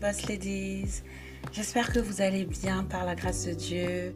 Boss 0.00 0.26
Ladies. 0.30 1.02
J'espère 1.52 1.92
que 1.92 1.98
vous 1.98 2.22
allez 2.22 2.46
bien 2.46 2.84
par 2.84 3.04
la 3.04 3.14
grâce 3.14 3.44
de 3.46 3.52
Dieu. 3.52 4.14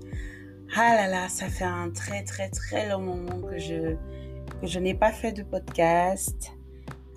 Ah 0.75 0.95
là 0.95 1.09
là, 1.09 1.29
ça 1.29 1.49
fait 1.49 1.65
un 1.65 1.91
très 1.91 2.25
très 2.25 2.49
très 2.49 2.89
long 2.89 3.01
moment 3.03 3.43
que 3.43 3.59
je, 3.59 3.95
que 4.61 4.67
je 4.67 4.79
n'ai 4.79 4.95
pas 4.95 5.13
fait 5.13 5.33
de 5.33 5.43
podcast 5.43 6.53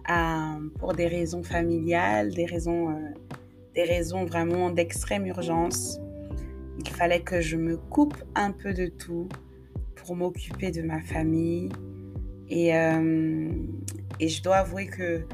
euh, 0.09 0.69
pour 0.79 0.93
des 0.93 1.07
raisons 1.07 1.43
familiales, 1.43 2.33
des 2.33 2.45
raisons, 2.45 2.89
euh, 2.89 3.09
des 3.73 3.83
raisons 3.83 4.25
vraiment 4.25 4.69
d'extrême 4.69 5.25
urgence. 5.27 5.97
Il 6.77 6.89
fallait 6.89 7.21
que 7.21 7.39
je 7.39 7.55
me 7.55 7.77
coupe 7.77 8.21
un 8.35 8.51
peu 8.51 8.73
de 8.73 8.87
tout 8.87 9.29
pour 9.95 10.17
m'occuper 10.17 10.71
de 10.71 10.81
ma 10.81 10.99
famille. 10.99 11.69
Et, 12.49 12.75
euh, 12.75 13.49
et 14.19 14.27
je 14.27 14.43
dois 14.43 14.57
avouer 14.57 14.87
que 14.87 15.25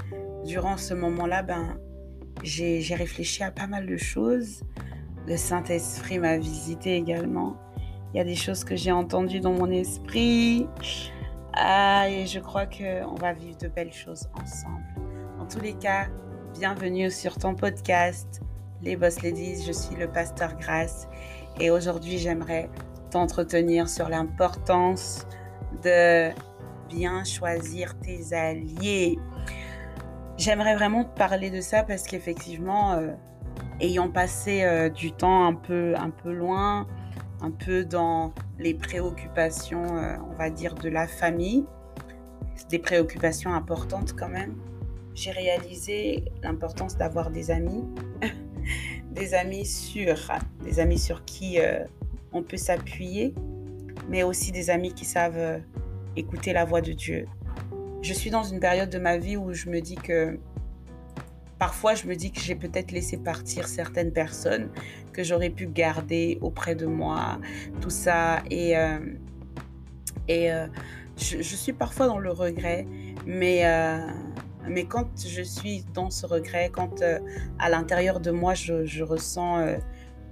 durant 0.46 0.78
ce 0.78 0.94
moment-là, 0.94 1.42
ben, 1.42 1.80
j'ai 2.42 2.96
réfléchi 2.96 3.44
à 3.44 3.52
pas 3.52 3.68
mal 3.68 3.86
de 3.86 3.98
choses. 3.98 4.64
Le 5.28 5.38
Saint-Esprit 5.38 6.20
m'a 6.20 6.38
visité 6.38 6.96
également. 6.96 7.56
Il 8.14 8.18
y 8.18 8.20
a 8.20 8.24
des 8.24 8.36
choses 8.36 8.64
que 8.64 8.76
j'ai 8.76 8.92
entendues 8.92 9.40
dans 9.40 9.54
mon 9.54 9.70
esprit. 9.72 10.68
Ah, 11.54 12.10
et 12.10 12.26
je 12.26 12.40
crois 12.40 12.66
qu'on 12.66 13.16
va 13.16 13.34
vivre 13.34 13.58
de 13.58 13.68
belles 13.68 13.94
choses 13.94 14.28
ensemble. 14.42 14.84
En 15.40 15.46
tous 15.46 15.60
les 15.60 15.74
cas, 15.74 16.08
bienvenue 16.54 17.10
sur 17.10 17.38
ton 17.38 17.56
podcast, 17.56 18.42
Les 18.82 18.96
Boss 18.96 19.22
Ladies. 19.22 19.64
Je 19.66 19.72
suis 19.72 19.96
le 19.96 20.08
pasteur 20.08 20.56
Grace 20.58 21.08
et 21.60 21.70
aujourd'hui, 21.70 22.18
j'aimerais 22.18 22.70
t'entretenir 23.12 23.88
sur 23.88 24.10
l'importance 24.10 25.28
de 25.84 26.32
bien 26.90 27.24
choisir 27.24 27.98
tes 28.00 28.34
alliés. 28.36 29.20
J'aimerais 30.44 30.76
vraiment 30.76 31.06
te 31.06 31.18
parler 31.18 31.50
de 31.50 31.62
ça 31.62 31.84
parce 31.84 32.04
qu'effectivement, 32.04 32.96
euh, 32.96 33.14
ayant 33.80 34.10
passé 34.10 34.64
euh, 34.64 34.90
du 34.90 35.14
temps 35.14 35.46
un 35.46 35.54
peu, 35.54 35.96
un 35.96 36.10
peu 36.10 36.34
loin, 36.34 36.86
un 37.40 37.50
peu 37.50 37.86
dans 37.86 38.34
les 38.60 38.74
préoccupations, 38.74 39.96
euh, 39.96 40.18
on 40.30 40.34
va 40.34 40.50
dire, 40.50 40.76
de 40.76 40.90
la 40.90 41.08
famille, 41.08 41.64
des 42.70 42.78
préoccupations 42.78 43.54
importantes 43.54 44.16
quand 44.20 44.28
même, 44.28 44.58
j'ai 45.16 45.32
réalisé 45.32 46.26
l'importance 46.42 46.98
d'avoir 46.98 47.32
des 47.32 47.50
amis, 47.50 47.86
des 49.12 49.36
amis 49.36 49.66
sûrs, 49.66 50.30
des 50.66 50.82
amis 50.82 51.00
sur 51.00 51.24
qui 51.24 51.58
on 52.34 52.44
peut 52.44 52.58
s'appuyer, 52.58 53.34
mais 54.10 54.24
aussi 54.24 54.52
des 54.52 54.70
amis 54.70 54.94
qui 54.94 55.06
savent 55.06 55.62
écouter 56.18 56.52
la 56.52 56.66
voix 56.66 56.82
de 56.82 56.92
Dieu, 56.92 57.28
je 58.04 58.14
suis 58.14 58.30
dans 58.30 58.44
une 58.44 58.60
période 58.60 58.90
de 58.90 59.00
ma 59.00 59.18
vie 59.18 59.38
où 59.38 59.54
je 59.54 59.70
me 59.70 59.80
dis 59.80 59.96
que 59.96 60.38
parfois 61.58 61.96
je 61.96 62.06
me 62.06 62.16
dis 62.16 62.32
que 62.32 62.42
j'ai 62.42 62.56
peut-être 62.56 62.92
laissé 62.92 63.16
partir 63.16 63.66
certaines 63.68 64.12
personnes 64.12 64.70
que 65.14 65.24
j'aurais 65.24 65.50
pu 65.50 65.68
garder 65.68 66.38
auprès 66.42 66.76
de 66.76 66.86
moi, 66.86 67.40
tout 67.80 67.90
ça. 67.90 68.44
Et, 68.52 68.78
euh, 68.78 69.00
et 70.28 70.52
euh, 70.52 70.68
je, 71.16 71.42
suis 71.42 71.72
parfois 71.72 72.08
dans 72.08 72.18
le 72.18 72.32
regret, 72.32 72.86
mais, 73.26 73.66
euh, 73.66 74.06
mais 74.68 74.84
quand 74.84 75.08
je 75.26 75.42
suis 75.42 75.86
dans 75.94 76.10
ce 76.10 76.26
regret, 76.26 76.72
quand 76.74 77.02
à 77.58 77.70
l'intérieur 77.70 78.20
de 78.20 78.32
moi 78.32 78.54
je, 78.54 78.86
je 78.86 79.04
ressens, 79.04 79.78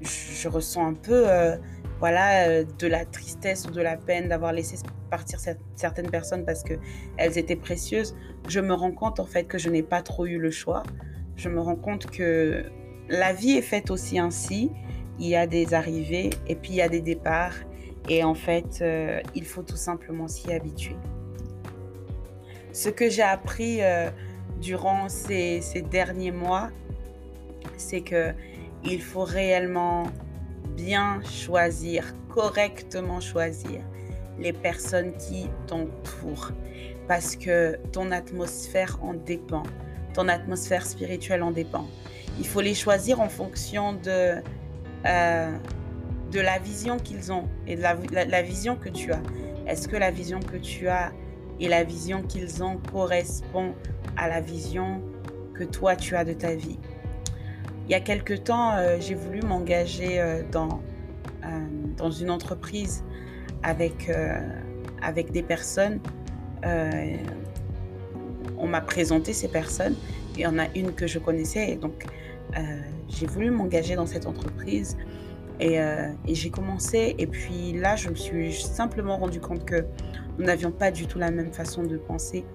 je, 0.02 0.49
ressens 0.49 0.86
un 0.86 0.94
peu 0.94 1.25
voilà, 2.02 2.64
de 2.64 2.88
la 2.88 3.06
tristesse 3.06 3.66
ou 3.68 3.72
de 3.72 3.80
la 3.80 3.96
peine 3.96 4.28
d'avoir 4.28 4.52
laissé 4.52 4.76
partir 5.12 5.40
certaines 5.76 6.10
personnes 6.10 6.44
parce 6.46 6.64
qu'elles 6.64 7.38
étaient 7.38 7.56
précieuses, 7.56 8.16
je 8.48 8.60
me 8.60 8.74
rends 8.74 8.92
compte 8.92 9.20
en 9.20 9.26
fait 9.26 9.44
que 9.44 9.60
je 9.60 9.70
n'ai 9.70 9.84
pas 9.84 10.02
trop 10.02 10.26
eu 10.26 10.40
le 10.40 10.50
choix. 10.50 10.82
Je 11.36 11.48
me 11.48 11.62
rends 11.62 11.76
compte 11.76 12.08
que 12.08 12.66
la 13.08 13.34
vie 13.34 13.52
est 13.52 13.62
faite 13.62 13.92
aussi 13.92 14.18
ainsi. 14.18 14.72
Il 15.20 15.28
y 15.28 15.36
a 15.36 15.45
des 15.45 15.76
arrivées 15.76 16.32
et 16.48 16.56
puis 16.56 16.72
il 16.72 16.76
y 16.78 16.82
a 16.82 16.90
des 16.90 17.02
départs. 17.02 17.56
Et 18.10 18.23
en 18.23 18.34
fait, 18.34 18.80
euh, 18.82 19.22
il 19.36 19.45
faut 19.45 19.61
tout 19.61 19.76
simplement 19.76 20.28
s'y 20.28 20.52
habituer. 20.52 20.95
Ce 22.73 22.90
que 22.90 23.10
j'ai 23.10 23.22
appris 23.22 23.84
euh, 23.84 24.10
durant 24.60 25.08
ces, 25.08 25.61
ces, 25.61 25.82
derniers 25.82 26.32
mois, 26.32 26.70
c'est 27.78 28.02
que 28.02 28.34
il 28.84 29.02
faut 29.02 29.23
réellement 29.23 30.06
bien 30.81 31.21
choisir, 31.23 32.14
correctement 32.30 33.19
choisir 33.19 33.81
les 34.39 34.53
personnes 34.53 35.14
qui 35.17 35.47
t'entourent 35.67 36.52
parce 37.08 37.36
que 37.36 37.77
ton 37.92 38.11
atmosphère 38.11 38.97
en 39.03 39.14
dépend, 39.14 39.64
ton 40.14 40.27
atmosphère 40.27 40.86
spirituelle 40.86 41.43
en 41.43 41.52
dépend. 41.52 41.87
Il 42.39 42.47
faut 42.47 42.61
les 42.61 42.73
choisir 42.73 43.19
en 43.19 43.30
fonction 43.30 43.93
de, 43.93 44.36
euh, 45.05 45.58
de 46.31 46.39
la 46.39 46.58
vision 46.58 46.98
qu'ils 46.98 47.31
ont 47.31 47.48
et 47.67 47.75
de 47.75 47.81
la, 47.81 48.42
vision 48.42 48.75
que 48.75 48.89
tu 48.89 49.11
as. 49.11 49.21
Est-ce 49.67 49.87
que 49.87 49.98
la 49.98 50.09
vision 50.09 50.39
que 50.39 50.58
tu 50.58 50.87
as 50.87 51.11
et 51.59 51.67
la 51.67 51.83
vision 51.83 52.23
qu'ils 52.23 52.63
ont 52.63 52.77
correspond 52.92 53.75
à 54.17 54.27
la 54.27 54.42
vision 54.42 55.02
que 55.53 55.63
toi 55.63 55.95
tu 55.95 56.15
as 56.15 56.23
de 56.23 56.33
ta 56.33 56.55
vie? 56.55 56.80
Il 57.92 57.94
y 57.94 57.98
a 57.98 58.00
quelque 58.00 58.34
temps, 58.34 58.72
euh, 58.78 58.96
j'ai 59.02 59.16
voulu 59.16 59.42
m'engager 59.42 60.22
euh, 60.22 60.44
dans, 60.50 60.82
dans 61.98 62.10
une 62.10 62.32
entreprise 62.32 63.04
avec, 63.64 64.08
euh, 64.08 64.40
avec 65.02 65.34
des 65.34 65.44
personnes. 65.44 66.00
Euh, 66.66 67.18
on 68.58 68.68
m'a 68.68 68.80
présenté 68.80 69.34
ces 69.34 69.50
personnes. 69.50 69.96
Il 70.36 70.40
y 70.40 70.48
en 70.48 70.58
a 70.58 70.68
une 70.74 70.94
que 70.94 71.06
je 71.06 71.20
connaissais. 71.20 71.76
Donc, 71.76 72.06
euh, 72.56 72.62
j'ai 73.10 73.26
voulu 73.26 73.52
m'engager 73.52 73.98
dans 73.98 74.06
cette 74.06 74.26
entreprise. 74.26 74.96
Et 75.60 75.78
j'ai 76.28 76.50
commencé. 76.50 77.14
Et 77.18 77.28
puis 77.28 77.73
là, 77.73 77.98
je 77.98 78.08
me 78.08 78.16
suis 78.16 78.54
simplement 78.54 79.18
rendu 79.18 79.42
compte 79.42 79.66
que 79.66 79.84
nous 80.40 80.46
n'avions 80.46 80.72
pas 80.72 80.92
du 80.92 81.08
tout 81.08 81.20
la 81.20 81.30
même 81.30 81.52
façon 81.52 81.84
de 81.84 81.98
penser. 81.98 82.46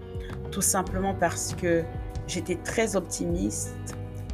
Tout 0.51 0.63
simplement 0.63 1.15
parce 1.15 1.55
que 1.55 1.85
j'étais 2.27 2.57
très 2.57 2.97
optimiste. 2.97 3.77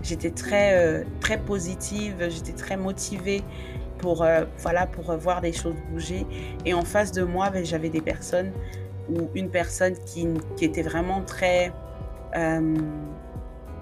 J'étais 0.02 0.30
très, 0.30 1.04
très 1.20 1.38
positive. 1.38 2.28
J'étais 2.28 2.52
très 2.52 2.76
motivée 2.76 3.42
pour, 4.02 4.22
euh, 4.22 4.44
voilà, 4.58 4.86
pour 4.86 5.16
voir 5.16 5.40
des 5.40 5.52
choses 5.52 5.76
bouger. 5.90 6.26
Et 6.66 6.74
en 6.74 6.82
face 6.82 7.12
de 7.12 7.22
moi, 7.22 7.48
ben, 7.48 7.64
j'avais 7.64 7.88
des 7.88 8.02
personnes 8.02 8.52
ou 9.08 9.30
une 9.34 9.48
personne 9.48 9.94
qui, 10.04 10.28
qui 10.56 10.66
était 10.66 10.82
vraiment 10.82 11.22
très... 11.22 11.72
Euh, 12.36 12.76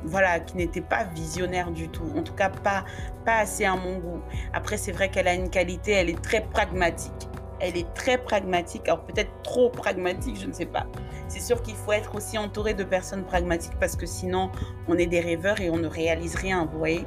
voilà, 0.03 0.41
qui 0.41 0.57
n'était 0.57 0.81
pas 0.81 1.05
visionnaire 1.05 1.71
du 1.71 1.89
tout. 1.89 2.07
En 2.17 2.23
tout 2.23 2.33
cas, 2.33 2.49
pas, 2.49 2.85
pas 3.27 3.39
assez 3.39 3.65
à 3.65 3.77
mon 3.77 3.99
goût. 3.99 4.21
Après, 4.55 4.79
c'est 4.79 4.93
vrai 4.93 5.11
qu'elle 5.11 5.29
a 5.29 5.35
une 5.35 5.51
qualité, 5.51 5.93
elle 5.93 6.09
est 6.09 6.23
très 6.23 6.41
pragmatique. 6.41 7.29
Elle 7.61 7.77
est 7.77 7.93
très 7.95 8.19
pragmatique, 8.19 8.89
alors 8.89 9.05
peut-être 9.05 9.31
trop 9.43 9.69
pragmatique, 9.69 10.39
je 10.41 10.47
ne 10.47 10.53
sais 10.53 10.67
pas. 10.67 10.87
C'est 11.29 11.41
sûr 11.41 11.63
qu'il 11.63 11.75
faut 11.75 11.93
être 11.93 12.15
aussi 12.15 12.39
entouré 12.39 12.75
de 12.75 12.85
personnes 12.85 13.25
pragmatiques 13.25 13.79
parce 13.79 13.97
que 13.97 14.07
sinon, 14.07 14.51
on 14.89 14.97
est 14.97 15.07
des 15.07 15.21
rêveurs 15.21 15.61
et 15.61 15.71
on 15.71 15.77
ne 15.77 15.87
réalise 15.87 16.35
rien, 16.35 16.69
vous 16.71 16.79
voyez. 16.79 17.07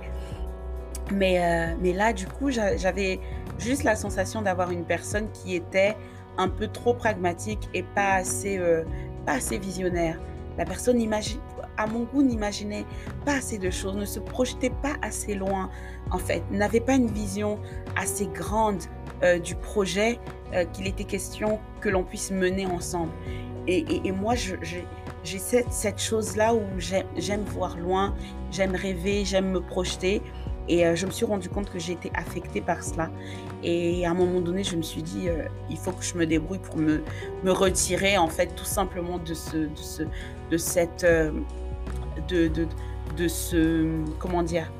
Mais, 1.11 1.43
euh, 1.43 1.75
mais 1.81 1.91
là, 1.91 2.13
du 2.13 2.27
coup, 2.27 2.49
j'avais 2.49 3.19
juste 3.59 3.83
la 3.83 3.95
sensation 3.95 4.41
d'avoir 4.41 4.71
une 4.71 4.85
personne 4.85 5.29
qui 5.31 5.55
était 5.55 5.95
un 6.37 6.49
peu 6.49 6.67
trop 6.67 6.93
pragmatique 6.93 7.69
et 7.73 7.83
pas 7.83 8.13
assez, 8.13 8.57
euh, 8.57 8.83
pas 9.25 9.33
assez 9.33 9.57
visionnaire. 9.57 10.19
La 10.57 10.65
personne, 10.65 11.01
à 11.77 11.87
mon 11.87 12.03
goût, 12.03 12.21
n'imaginait 12.21 12.85
pas 13.25 13.33
assez 13.33 13.57
de 13.57 13.69
choses, 13.69 13.95
ne 13.95 14.05
se 14.05 14.19
projetait 14.19 14.69
pas 14.69 14.93
assez 15.01 15.33
loin, 15.33 15.69
en 16.11 16.19
fait, 16.19 16.43
n'avait 16.51 16.79
pas 16.79 16.93
une 16.93 17.07
vision 17.07 17.59
assez 17.95 18.27
grande 18.27 18.83
euh, 19.23 19.39
du 19.39 19.55
projet 19.55 20.19
qu'il 20.73 20.85
était 20.85 21.05
question 21.05 21.59
que 21.81 21.89
l'on 21.89 22.03
puisse 22.03 22.29
mener 22.29 22.67
ensemble. 22.67 23.11
Et, 23.67 24.11
moi, 24.11 24.35
j'ai 24.35 25.39
cette, 25.39 25.99
chose-là 25.99 26.53
où 26.53 26.61
j'aime 26.77 27.43
voir 27.45 27.77
loin, 27.77 28.13
j'aime 28.51 28.75
rêver, 28.75 29.23
j'aime 29.25 29.51
me 29.51 29.61
projeter. 29.61 30.21
Et 30.69 30.85
euh, 30.85 30.95
je 30.95 31.05
me 31.05 31.11
suis 31.11 31.25
rendu 31.25 31.49
compte 31.49 31.69
que 31.69 31.91
été 31.91 32.11
affectée 32.13 32.61
par 32.61 32.83
cela. 32.83 33.09
Et 33.63 34.05
à 34.05 34.11
un 34.11 34.13
moment 34.13 34.39
donné, 34.39 34.63
je 34.63 34.75
me 34.75 34.81
suis 34.81 35.03
dit, 35.03 35.27
euh, 35.27 35.45
il 35.69 35.77
faut 35.77 35.91
que 35.91 36.03
je 36.03 36.15
me 36.15 36.25
débrouille 36.25 36.59
pour 36.59 36.77
me, 36.77 37.01
retirer, 37.45 38.17
en 38.17 38.29
fait, 38.29 38.55
tout 38.55 38.65
simplement 38.65 39.17
de, 39.17 39.33
ce, 39.33 39.57
de, 39.57 39.75
ce, 39.75 40.03
cette. 40.57 41.03
Euh, 41.03 41.31
de, 42.29 43.27
ce. 43.27 43.89
Comment 44.19 44.43
dire 44.43 44.71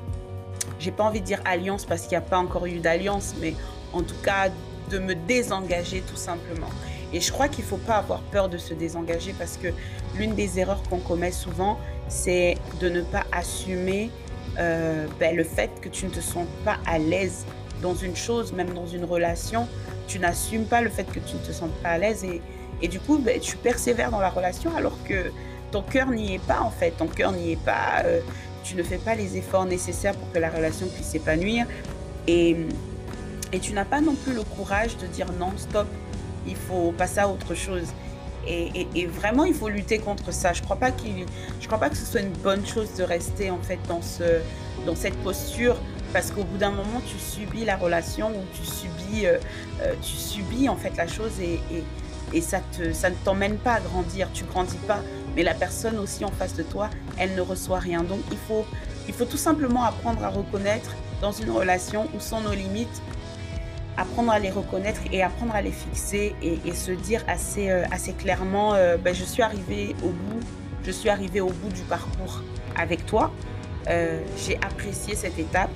J'ai 0.78 0.90
pas 0.90 1.04
envie 1.04 1.20
de 1.20 1.26
dire 1.26 1.40
alliance 1.44 1.84
parce 1.84 2.02
qu'il 2.02 2.10
n'y 2.10 2.24
a 2.24 2.28
pas 2.28 2.38
encore 2.38 2.66
eu 2.66 2.78
d'alliance, 2.78 3.34
mais 3.40 3.54
en 3.94 4.02
tout 4.02 4.20
cas, 4.22 4.50
de 4.90 4.98
me 4.98 5.14
désengager 5.14 6.02
tout 6.02 6.16
simplement. 6.16 6.68
Et 7.12 7.20
je 7.20 7.32
crois 7.32 7.48
qu'il 7.48 7.64
ne 7.64 7.68
faut 7.68 7.76
pas 7.76 7.96
avoir 7.96 8.20
peur 8.20 8.48
de 8.48 8.58
se 8.58 8.74
désengager 8.74 9.34
parce 9.38 9.56
que 9.56 9.68
l'une 10.16 10.34
des 10.34 10.58
erreurs 10.58 10.82
qu'on 10.88 10.98
commet 10.98 11.30
souvent, 11.30 11.78
c'est 12.08 12.56
de 12.80 12.88
ne 12.88 13.00
pas 13.02 13.24
assumer 13.32 14.10
euh, 14.58 15.06
ben, 15.18 15.34
le 15.34 15.44
fait 15.44 15.70
que 15.80 15.88
tu 15.88 16.06
ne 16.06 16.10
te 16.10 16.20
sens 16.20 16.46
pas 16.64 16.78
à 16.86 16.98
l'aise 16.98 17.44
dans 17.82 17.94
une 17.94 18.16
chose, 18.16 18.52
même 18.52 18.72
dans 18.72 18.86
une 18.86 19.04
relation, 19.04 19.68
tu 20.06 20.18
n'assumes 20.18 20.64
pas 20.64 20.80
le 20.80 20.90
fait 20.90 21.04
que 21.04 21.20
tu 21.20 21.36
ne 21.36 21.40
te 21.40 21.52
sens 21.52 21.70
pas 21.82 21.90
à 21.90 21.98
l'aise 21.98 22.24
et, 22.82 22.88
du 22.88 23.00
coup, 23.00 23.18
ben, 23.18 23.40
tu 23.40 23.56
persévères 23.56 24.10
dans 24.10 24.20
la 24.20 24.30
relation 24.30 24.74
alors 24.76 24.96
que 25.04 25.30
ton 25.70 25.82
cœur 25.82 26.10
n'y 26.10 26.34
est 26.34 26.46
pas 26.46 26.60
en 26.60 26.70
fait. 26.70 26.92
Ton 26.92 27.06
cœur 27.06 27.32
n'y 27.32 27.52
est 27.52 27.64
pas. 27.64 28.02
Euh, 28.04 28.20
tu 28.62 28.74
ne 28.76 28.82
fais 28.82 28.98
pas 28.98 29.14
les 29.14 29.36
efforts 29.36 29.66
nécessaires 29.66 30.14
pour 30.14 30.30
que 30.32 30.38
la 30.38 30.50
relation 30.50 30.86
puisse 30.86 31.08
s'épanouir. 31.08 31.66
Et, 32.26 32.56
et 33.54 33.60
tu 33.60 33.72
n'as 33.72 33.84
pas 33.84 34.00
non 34.00 34.14
plus 34.16 34.34
le 34.34 34.42
courage 34.42 34.96
de 34.96 35.06
dire 35.06 35.28
non, 35.38 35.52
stop, 35.56 35.86
il 36.44 36.56
faut 36.56 36.92
passer 36.98 37.20
à 37.20 37.28
autre 37.28 37.54
chose. 37.54 37.86
Et, 38.46 39.06
vraiment, 39.06 39.44
il 39.44 39.54
faut 39.54 39.68
lutter 39.68 39.98
contre 39.98 40.32
ça. 40.32 40.52
Je 40.52 40.60
ne 40.60 40.64
crois, 40.64 40.76
pas 40.76 40.90
que 40.90 41.96
ce 41.96 42.04
soit 42.04 42.20
une 42.20 42.32
bonne 42.42 42.66
chose 42.66 42.92
de 42.98 43.04
rester 43.04 43.50
en 43.50 43.60
fait 43.60 43.78
dans, 43.88 44.02
ce, 44.02 44.40
dans 44.84 44.96
cette 44.96 45.16
posture 45.22 45.76
parce 46.12 46.30
qu'au 46.30 46.42
bout 46.42 46.58
d'un 46.58 46.72
moment, 46.72 47.00
tu 47.06 47.16
subis 47.18 47.64
la 47.64 47.76
relation 47.76 48.28
ou 48.28 48.42
tu 48.52 48.64
subis, 48.66 49.26
euh, 49.26 49.38
euh, 49.80 49.94
tu 50.02 50.12
subis 50.12 50.68
en 50.68 50.76
fait 50.76 50.94
la 50.96 51.06
chose 51.06 51.32
et, 51.40 52.40
ça, 52.42 52.60
ne 52.76 53.14
t'emmène 53.24 53.56
pas 53.56 53.74
à 53.74 53.80
grandir. 53.80 54.28
Tu 54.34 54.44
grandis 54.44 54.76
pas, 54.88 55.00
mais 55.36 55.44
la 55.44 55.54
personne 55.54 55.98
aussi 55.98 56.24
en 56.24 56.32
face 56.32 56.54
de 56.54 56.64
toi, 56.64 56.90
elle 57.18 57.36
ne 57.36 57.40
reçoit 57.40 57.78
rien. 57.78 58.02
Donc, 58.02 58.20
il 58.32 59.14
faut 59.14 59.24
tout 59.24 59.36
simplement 59.36 59.84
apprendre 59.84 60.22
à 60.24 60.28
reconnaître 60.28 60.90
dans 61.22 61.32
une 61.32 61.50
relation 61.50 62.08
où 62.14 62.20
sont 62.20 62.40
nos 62.40 62.52
limites, 62.52 63.00
apprendre 63.96 64.32
à 64.32 64.38
les 64.38 64.50
reconnaître 64.50 65.00
et 65.12 65.22
apprendre 65.22 65.54
à 65.54 65.62
les 65.62 65.70
fixer 65.70 66.34
et, 66.42 66.72
se 66.72 66.90
dire 66.90 67.22
assez, 67.28 67.70
euh, 67.70 67.84
assez 67.90 68.12
clairement, 68.12 68.74
euh, 68.74 68.96
ben, 68.96 69.14
je 69.14 69.24
suis 69.24 69.42
arrivé 69.42 69.94
au 70.02 70.08
bout, 70.08 70.40
je 70.84 70.90
suis 70.90 71.10
au 71.40 71.46
bout 71.46 71.72
du 71.72 71.82
parcours 71.82 72.42
avec 72.76 73.06
toi. 73.06 73.32
Euh, 73.88 74.20
j'ai 74.36 74.56
apprécié 74.56 75.14
cette 75.14 75.38
étape, 75.38 75.70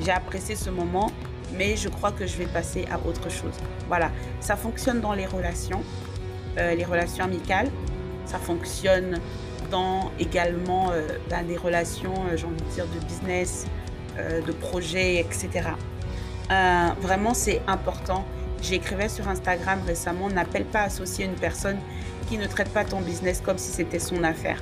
j'ai 0.00 0.10
apprécié 0.10 0.56
ce 0.56 0.70
moment, 0.70 1.10
mais 1.56 1.76
je 1.76 1.88
crois 1.88 2.12
que 2.12 2.26
je 2.26 2.36
vais 2.38 2.46
passer 2.46 2.86
à 2.90 2.98
autre 3.06 3.30
chose. 3.30 3.54
Voilà, 3.88 4.10
ça 4.40 4.56
fonctionne 4.56 5.00
dans 5.00 5.12
les 5.12 5.26
relations, 5.26 5.82
les 6.56 6.84
relations 6.84 7.24
amicales, 7.24 7.70
ça 8.26 8.38
fonctionne 8.38 9.20
dans 9.70 10.10
également 10.18 10.90
ben, 11.30 11.46
des 11.46 11.56
relations, 11.56 12.14
j'ai 12.34 12.46
envie 12.46 12.56
de 12.56 12.70
dire, 12.74 12.86
de 12.86 13.04
business, 13.06 13.66
de 14.18 14.52
projet, 14.52 15.20
etc. 15.20 15.70
Euh, 16.50 16.88
vraiment, 17.00 17.34
c'est 17.34 17.60
important. 17.66 18.24
J'écrivais 18.62 19.08
sur 19.08 19.28
Instagram 19.28 19.80
récemment, 19.86 20.28
n'appelle 20.28 20.64
pas 20.64 20.82
associer 20.82 21.24
une 21.24 21.34
personne 21.34 21.78
qui 22.28 22.38
ne 22.38 22.46
traite 22.46 22.70
pas 22.70 22.84
ton 22.84 23.00
business 23.00 23.40
comme 23.40 23.58
si 23.58 23.70
c'était 23.70 23.98
son 23.98 24.24
affaire. 24.24 24.60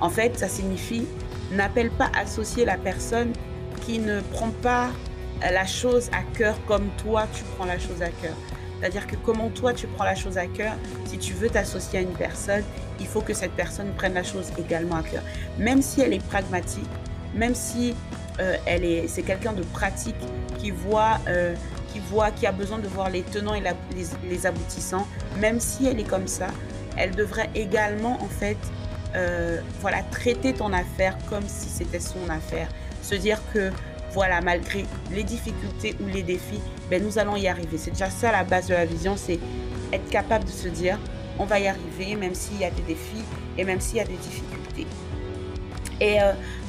En 0.00 0.10
fait, 0.10 0.38
ça 0.38 0.48
signifie 0.48 1.06
n'appelle 1.52 1.90
pas 1.90 2.10
associer 2.14 2.64
la 2.64 2.76
personne 2.76 3.32
qui 3.86 3.98
ne 3.98 4.20
prend 4.20 4.50
pas 4.62 4.88
la 5.40 5.66
chose 5.66 6.10
à 6.12 6.22
cœur 6.36 6.56
comme 6.66 6.88
toi 7.02 7.26
tu 7.32 7.42
prends 7.56 7.64
la 7.64 7.78
chose 7.78 8.02
à 8.02 8.08
cœur. 8.08 8.34
C'est-à-dire 8.78 9.06
que 9.06 9.16
comment 9.16 9.48
toi 9.48 9.72
tu 9.72 9.86
prends 9.86 10.04
la 10.04 10.14
chose 10.14 10.38
à 10.38 10.46
cœur, 10.46 10.74
si 11.06 11.18
tu 11.18 11.32
veux 11.32 11.48
t'associer 11.48 12.00
à 12.00 12.02
une 12.02 12.12
personne, 12.12 12.62
il 13.00 13.06
faut 13.06 13.20
que 13.20 13.34
cette 13.34 13.52
personne 13.52 13.92
prenne 13.96 14.14
la 14.14 14.22
chose 14.22 14.52
également 14.58 14.96
à 14.96 15.02
cœur. 15.02 15.22
Même 15.58 15.82
si 15.82 16.00
elle 16.00 16.12
est 16.12 16.24
pragmatique, 16.26 16.88
même 17.34 17.54
si 17.54 17.94
euh, 18.40 18.56
elle 18.66 18.84
est, 18.84 19.08
c'est 19.08 19.22
quelqu'un 19.22 19.52
de 19.52 19.62
pratique 19.62 20.16
qui 20.58 20.70
voit, 20.70 21.18
euh, 21.28 21.54
qui 21.92 22.00
voit, 22.00 22.30
qui 22.30 22.46
a 22.46 22.52
besoin 22.52 22.78
de 22.78 22.88
voir 22.88 23.10
les 23.10 23.22
tenants 23.22 23.54
et 23.54 23.62
les, 24.28 24.46
aboutissants. 24.46 25.06
Même 25.38 25.60
si 25.60 25.86
elle 25.86 26.00
est 26.00 26.08
comme 26.08 26.26
ça, 26.26 26.48
elle 26.96 27.14
devrait 27.14 27.50
également 27.54 28.20
en 28.22 28.28
fait, 28.28 28.58
euh, 29.14 29.60
voilà, 29.80 30.02
traiter 30.10 30.52
ton 30.52 30.72
affaire 30.72 31.16
comme 31.28 31.46
si 31.46 31.68
c'était 31.68 32.00
son 32.00 32.28
affaire. 32.28 32.68
Se 33.02 33.14
dire 33.14 33.40
que 33.54 33.70
voilà, 34.12 34.40
malgré 34.40 34.84
les 35.12 35.22
difficultés 35.22 35.94
ou 36.00 36.06
les 36.06 36.22
défis, 36.22 36.60
ben, 36.90 37.02
nous 37.02 37.18
allons 37.18 37.36
y 37.36 37.46
arriver. 37.46 37.78
C'est 37.78 37.92
déjà 37.92 38.10
ça 38.10 38.32
la 38.32 38.44
base 38.44 38.66
de 38.66 38.74
la 38.74 38.84
vision, 38.84 39.16
c'est 39.16 39.38
être 39.92 40.08
capable 40.10 40.44
de 40.44 40.50
se 40.50 40.68
dire, 40.68 40.98
on 41.38 41.44
va 41.44 41.60
y 41.60 41.68
arriver, 41.68 42.16
même 42.16 42.34
s'il 42.34 42.58
y 42.58 42.64
a 42.64 42.70
des 42.70 42.82
défis 42.82 43.24
et 43.56 43.64
même 43.64 43.80
s'il 43.80 43.98
y 43.98 44.00
a 44.00 44.04
des 44.04 44.16
difficultés. 44.16 44.86
Et 46.00 46.18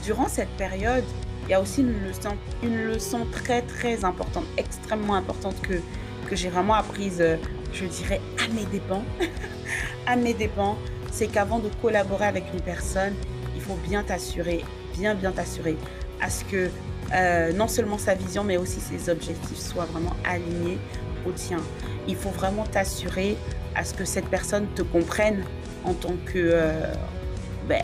durant 0.04 0.28
cette 0.28 0.50
période, 0.58 1.04
il 1.50 1.54
y 1.54 1.56
a 1.56 1.62
aussi 1.62 1.82
une 2.62 2.84
leçon, 2.84 3.26
très 3.32 3.64
très 3.64 4.06
importante, 4.06 4.44
extrêmement 4.56 5.16
importante 5.16 5.60
que, 5.64 5.82
que 6.30 6.36
j'ai 6.36 6.50
vraiment 6.50 6.76
apprise, 6.76 7.18
euh, 7.22 7.38
je 7.74 7.86
dirais, 7.86 8.22
à 8.38 8.54
mes 8.54 8.66
dépens. 8.66 9.02
à 10.06 10.16
mes 10.16 10.36
dépens, 10.36 10.78
c'est 11.12 11.26
qu'avant 11.26 11.58
de 11.58 11.70
collaborer 11.82 12.26
avec 12.28 12.44
une 12.54 12.62
personne, 12.62 13.16
il 13.56 13.64
faut 13.64 13.80
bien 13.88 14.04
t'assurer, 14.04 14.64
bien 14.94 15.16
bien 15.16 15.32
t'assurer 15.32 15.76
à 16.22 16.30
ce 16.30 16.46
que 16.46 16.70
euh, 17.14 17.52
non 17.54 17.68
seulement 17.68 17.98
sa 17.98 18.14
vision, 18.14 18.44
mais 18.44 18.58
aussi 18.58 18.80
ses 18.80 19.10
objectifs 19.10 19.58
soient 19.58 19.86
vraiment 19.86 20.16
alignés 20.24 20.78
au 21.28 21.32
tien. 21.32 21.58
Il 22.08 22.16
faut 22.16 22.30
vraiment 22.30 22.66
t'assurer 22.66 23.36
à 23.74 23.84
ce 23.84 23.96
que 23.96 24.06
cette 24.06 24.28
personne 24.28 24.68
te 24.76 24.84
comprenne 24.84 25.44
en 25.84 25.96
tant 25.96 26.14
que, 26.28 26.38
euh, 26.38 26.94
ben, 27.68 27.82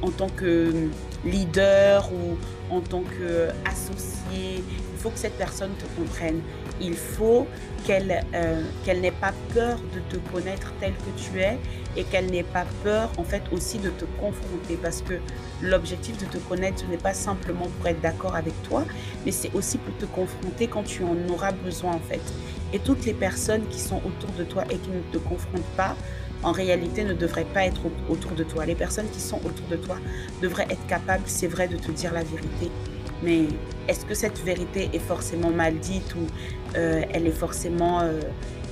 en, 0.00 0.10
tant 0.10 0.30
que 0.30 0.88
leader 1.26 2.10
ou 2.10 2.38
en 2.72 2.80
tant 2.80 3.02
qu'associé. 3.02 4.64
Il 4.92 4.98
faut 4.98 5.10
que 5.10 5.18
cette 5.18 5.36
personne 5.36 5.72
te 5.78 5.84
comprenne. 6.00 6.40
Il 6.80 6.94
faut 6.94 7.46
qu'elle 7.84 8.24
euh, 8.34 8.62
n'ait 8.86 9.10
pas 9.10 9.32
peur 9.52 9.78
de 9.94 10.00
te 10.08 10.16
connaître 10.30 10.72
tel 10.80 10.92
que 10.92 11.20
tu 11.20 11.40
es 11.40 11.58
et 11.96 12.04
qu'elle 12.04 12.26
n'ait 12.26 12.42
pas 12.42 12.64
peur 12.82 13.10
en 13.18 13.24
fait 13.24 13.42
aussi 13.52 13.78
de 13.78 13.90
te 13.90 14.04
confronter 14.20 14.76
parce 14.80 15.02
que 15.02 15.14
l'objectif 15.60 16.18
de 16.18 16.26
te 16.26 16.38
connaître 16.38 16.80
ce 16.80 16.86
n'est 16.86 16.96
pas 16.96 17.14
simplement 17.14 17.68
pour 17.78 17.86
être 17.86 18.00
d'accord 18.00 18.34
avec 18.34 18.54
toi 18.62 18.84
mais 19.24 19.32
c'est 19.32 19.52
aussi 19.54 19.78
pour 19.78 19.96
te 19.98 20.06
confronter 20.06 20.66
quand 20.66 20.84
tu 20.84 21.04
en 21.04 21.16
auras 21.28 21.52
besoin 21.52 21.92
en 21.92 22.00
fait 22.00 22.22
et 22.72 22.78
toutes 22.78 23.04
les 23.04 23.14
personnes 23.14 23.66
qui 23.68 23.78
sont 23.78 23.98
autour 23.98 24.30
de 24.38 24.44
toi 24.44 24.64
et 24.70 24.78
qui 24.78 24.90
ne 24.90 25.00
te 25.12 25.18
confrontent 25.18 25.76
pas 25.76 25.96
en 26.42 26.52
réalité 26.52 27.04
ne 27.04 27.14
devraient 27.14 27.44
pas 27.44 27.64
être 27.64 27.82
autour 28.08 28.32
de 28.32 28.44
toi. 28.44 28.66
Les 28.66 28.74
personnes 28.74 29.08
qui 29.10 29.20
sont 29.20 29.36
autour 29.44 29.66
de 29.70 29.76
toi 29.76 29.96
devraient 30.40 30.66
être 30.70 30.86
capables, 30.86 31.22
c'est 31.26 31.46
vrai, 31.46 31.68
de 31.68 31.76
te 31.76 31.90
dire 31.90 32.12
la 32.12 32.24
vérité. 32.24 32.70
Mais 33.22 33.46
est-ce 33.88 34.04
que 34.04 34.14
cette 34.14 34.40
vérité 34.40 34.90
est 34.92 34.98
forcément 34.98 35.50
mal 35.50 35.78
dite 35.78 36.14
ou 36.14 36.26
euh, 36.76 37.02
elle 37.12 37.26
est 37.26 37.30
forcément... 37.30 38.00
Euh, 38.00 38.20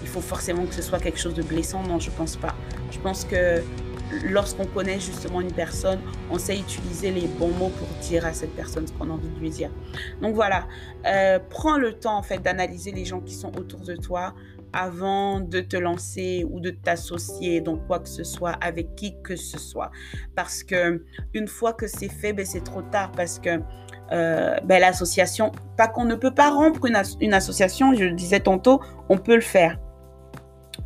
il 0.03 0.09
faut 0.09 0.21
forcément 0.21 0.67
que 0.67 0.75
ce 0.75 0.83
soit 0.83 0.99
quelque 0.99 1.21
chose 1.21 1.35
de 1.35 1.43
blessant? 1.43 1.83
Non, 1.85 2.01
je 2.01 2.11
pense 2.11 2.37
pas. 2.37 2.57
Je 2.91 2.99
pense 2.99 3.25
que 3.25 3.63
lorsqu'on 4.25 4.67
connaît 4.67 4.99
justement 4.99 5.41
une 5.41 5.53
personne, 5.53 6.01
on 6.31 6.39
sait 6.39 6.59
utiliser 6.59 7.11
les 7.11 7.27
bons 7.27 7.53
mots 7.53 7.71
pour 7.71 7.89
dire 8.03 8.27
à 8.27 8.33
cette 8.33 8.55
personne 8.55 8.87
ce 8.87 8.93
qu'on 8.93 9.11
a 9.11 9.13
envie 9.13 9.29
de 9.29 9.39
lui 9.39 9.51
dire. 9.51 9.71
Donc 10.21 10.35
voilà, 10.35 10.67
euh, 11.07 11.39
prends 11.49 11.79
le 11.79 11.93
temps 11.95 12.17
en 12.17 12.23
fait 12.23 12.39
d'analyser 12.39 12.93
les 12.93 13.05
gens 13.05 13.21
qui 13.21 13.35
sont 13.35 13.57
autour 13.59 13.81
de 13.81 13.97
toi 13.97 14.35
avant 14.73 15.41
de 15.41 15.61
te 15.61 15.77
lancer 15.77 16.47
ou 16.49 16.61
de 16.61 16.71
t'associer 16.71 17.61
dans 17.61 17.77
quoi 17.77 17.99
que 17.99 18.09
ce 18.09 18.25
soit 18.25 18.53
avec 18.61 18.95
qui 18.95 19.21
que 19.23 19.37
ce 19.37 19.59
soit. 19.59 19.91
Parce 20.37 20.63
que 20.63 21.05
une 21.35 21.49
fois 21.49 21.73
que 21.73 21.87
c'est 21.87 22.09
fait, 22.09 22.33
ben, 22.33 22.47
c'est 22.47 22.65
trop 22.65 22.83
tard 22.83 23.11
parce 23.13 23.39
que 23.39 23.61
euh, 24.13 24.57
ben, 24.65 24.81
l'association, 24.81 25.53
pas 25.77 25.89
qu'on 25.89 26.05
ne 26.05 26.15
peut 26.15 26.35
pas 26.35 26.51
rompre 26.51 26.87
une, 26.87 27.01
une, 27.21 27.35
association, 27.35 27.95
je 27.95 28.05
le 28.05 28.13
disais 28.13 28.41
tantôt, 28.41 28.81
on 29.09 29.19
peut 29.19 29.37
le 29.37 29.41
faire. 29.41 29.79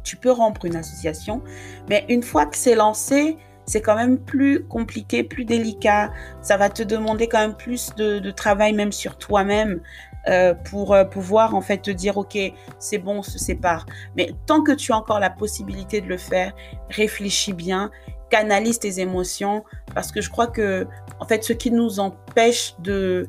Tu 0.04 0.16
peux 0.16 0.30
rompre 0.30 0.64
une 0.64 0.76
association, 0.76 1.42
mais 1.88 2.04
une 2.08 2.22
fois 2.22 2.46
que 2.46 2.56
c'est 2.56 2.76
lancé, 2.76 3.36
c'est 3.66 3.80
quand 3.80 3.96
même 3.96 4.18
plus 4.18 4.64
compliqué, 4.64 5.24
plus 5.24 5.44
délicat. 5.44 6.12
Ça 6.42 6.56
va 6.56 6.68
te 6.68 6.82
demander 6.82 7.26
quand 7.28 7.40
même 7.40 7.56
plus 7.56 7.94
de, 7.96 8.30
travail 8.30 8.72
même 8.72 8.92
sur 8.92 9.16
toi-même. 9.16 9.80
Euh, 10.26 10.54
pour 10.54 10.94
euh, 10.94 11.04
pouvoir 11.04 11.54
en 11.54 11.60
fait 11.60 11.82
te 11.82 11.90
dire 11.90 12.16
ok 12.16 12.38
c'est 12.78 12.96
bon 12.96 13.18
on 13.18 13.22
se 13.22 13.38
sépare 13.38 13.84
mais 14.16 14.30
tant 14.46 14.62
que 14.62 14.72
tu 14.72 14.90
as 14.90 14.96
encore 14.96 15.20
la 15.20 15.28
possibilité 15.28 16.00
de 16.00 16.06
le 16.06 16.16
faire 16.16 16.54
réfléchis 16.88 17.52
bien 17.52 17.90
canalise 18.30 18.78
tes 18.78 19.00
émotions 19.00 19.64
parce 19.94 20.12
que 20.12 20.22
je 20.22 20.30
crois 20.30 20.46
que 20.46 20.86
en 21.20 21.26
fait 21.26 21.44
ce 21.44 21.52
qui 21.52 21.70
nous 21.70 22.00
empêche 22.00 22.74
de 22.78 23.28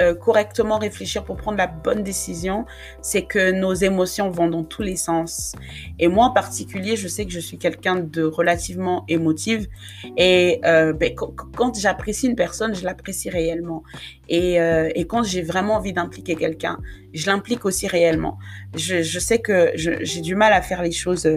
euh, 0.00 0.14
correctement 0.14 0.78
réfléchir 0.78 1.24
pour 1.24 1.36
prendre 1.36 1.58
la 1.58 1.66
bonne 1.66 2.02
décision, 2.02 2.64
c'est 3.02 3.22
que 3.22 3.52
nos 3.52 3.74
émotions 3.74 4.30
vont 4.30 4.48
dans 4.48 4.64
tous 4.64 4.82
les 4.82 4.96
sens. 4.96 5.54
Et 5.98 6.08
moi 6.08 6.26
en 6.26 6.30
particulier, 6.30 6.96
je 6.96 7.06
sais 7.06 7.26
que 7.26 7.32
je 7.32 7.40
suis 7.40 7.58
quelqu'un 7.58 7.96
de 7.96 8.22
relativement 8.22 9.04
émotive 9.08 9.68
et 10.16 10.60
euh, 10.64 10.92
ben, 10.94 11.14
quand 11.14 11.78
j'apprécie 11.78 12.28
une 12.28 12.36
personne, 12.36 12.74
je 12.74 12.84
l'apprécie 12.84 13.28
réellement. 13.28 13.82
Et, 14.28 14.60
euh, 14.60 14.88
et, 14.94 15.06
quand 15.06 15.22
j'ai 15.22 15.42
vraiment 15.42 15.74
envie 15.74 15.92
d'impliquer 15.92 16.34
quelqu'un, 16.34 16.78
je 17.12 17.26
l'implique 17.26 17.64
aussi 17.64 17.86
réellement. 17.86 18.38
Je 18.74 19.18
sais 19.18 19.40
que 19.40 19.72
j'ai 19.74 20.20
du 20.20 20.34
mal 20.34 20.52
à 20.52 20.62
faire 20.62 20.82
les 20.82 20.92
choses 20.92 21.28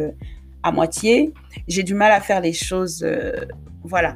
à 0.62 0.72
moitié, 0.72 1.34
j'ai 1.68 1.84
du 1.84 1.96
mal 1.96 2.12
à 2.12 2.22
faire 2.22 2.40
les 2.40 2.54
choses, 2.54 3.06
voilà, 3.84 4.16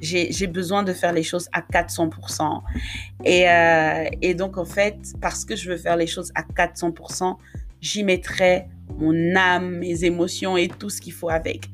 j'ai 0.00 0.46
besoin 0.46 0.82
de 0.82 0.92
faire 0.92 1.12
les 1.12 1.22
choses 1.22 1.48
à 1.52 1.60
400%. 1.60 2.62
Et, 3.24 3.48
euh, 3.48 4.04
et 4.22 4.34
donc, 4.34 4.58
en 4.58 4.64
fait, 4.64 4.96
parce 5.20 5.44
que 5.44 5.56
je 5.56 5.70
veux 5.70 5.76
faire 5.76 5.96
les 5.96 6.06
choses 6.06 6.32
à 6.34 6.42
400%, 6.42 7.36
j'y 7.80 8.04
mettrai 8.04 8.66
mon 8.98 9.36
âme, 9.36 9.78
mes 9.78 10.04
émotions 10.04 10.56
et 10.56 10.68
tout 10.68 10.90
ce 10.90 11.00
qu'il 11.00 11.12
faut 11.12 11.30
avec. 11.30 11.68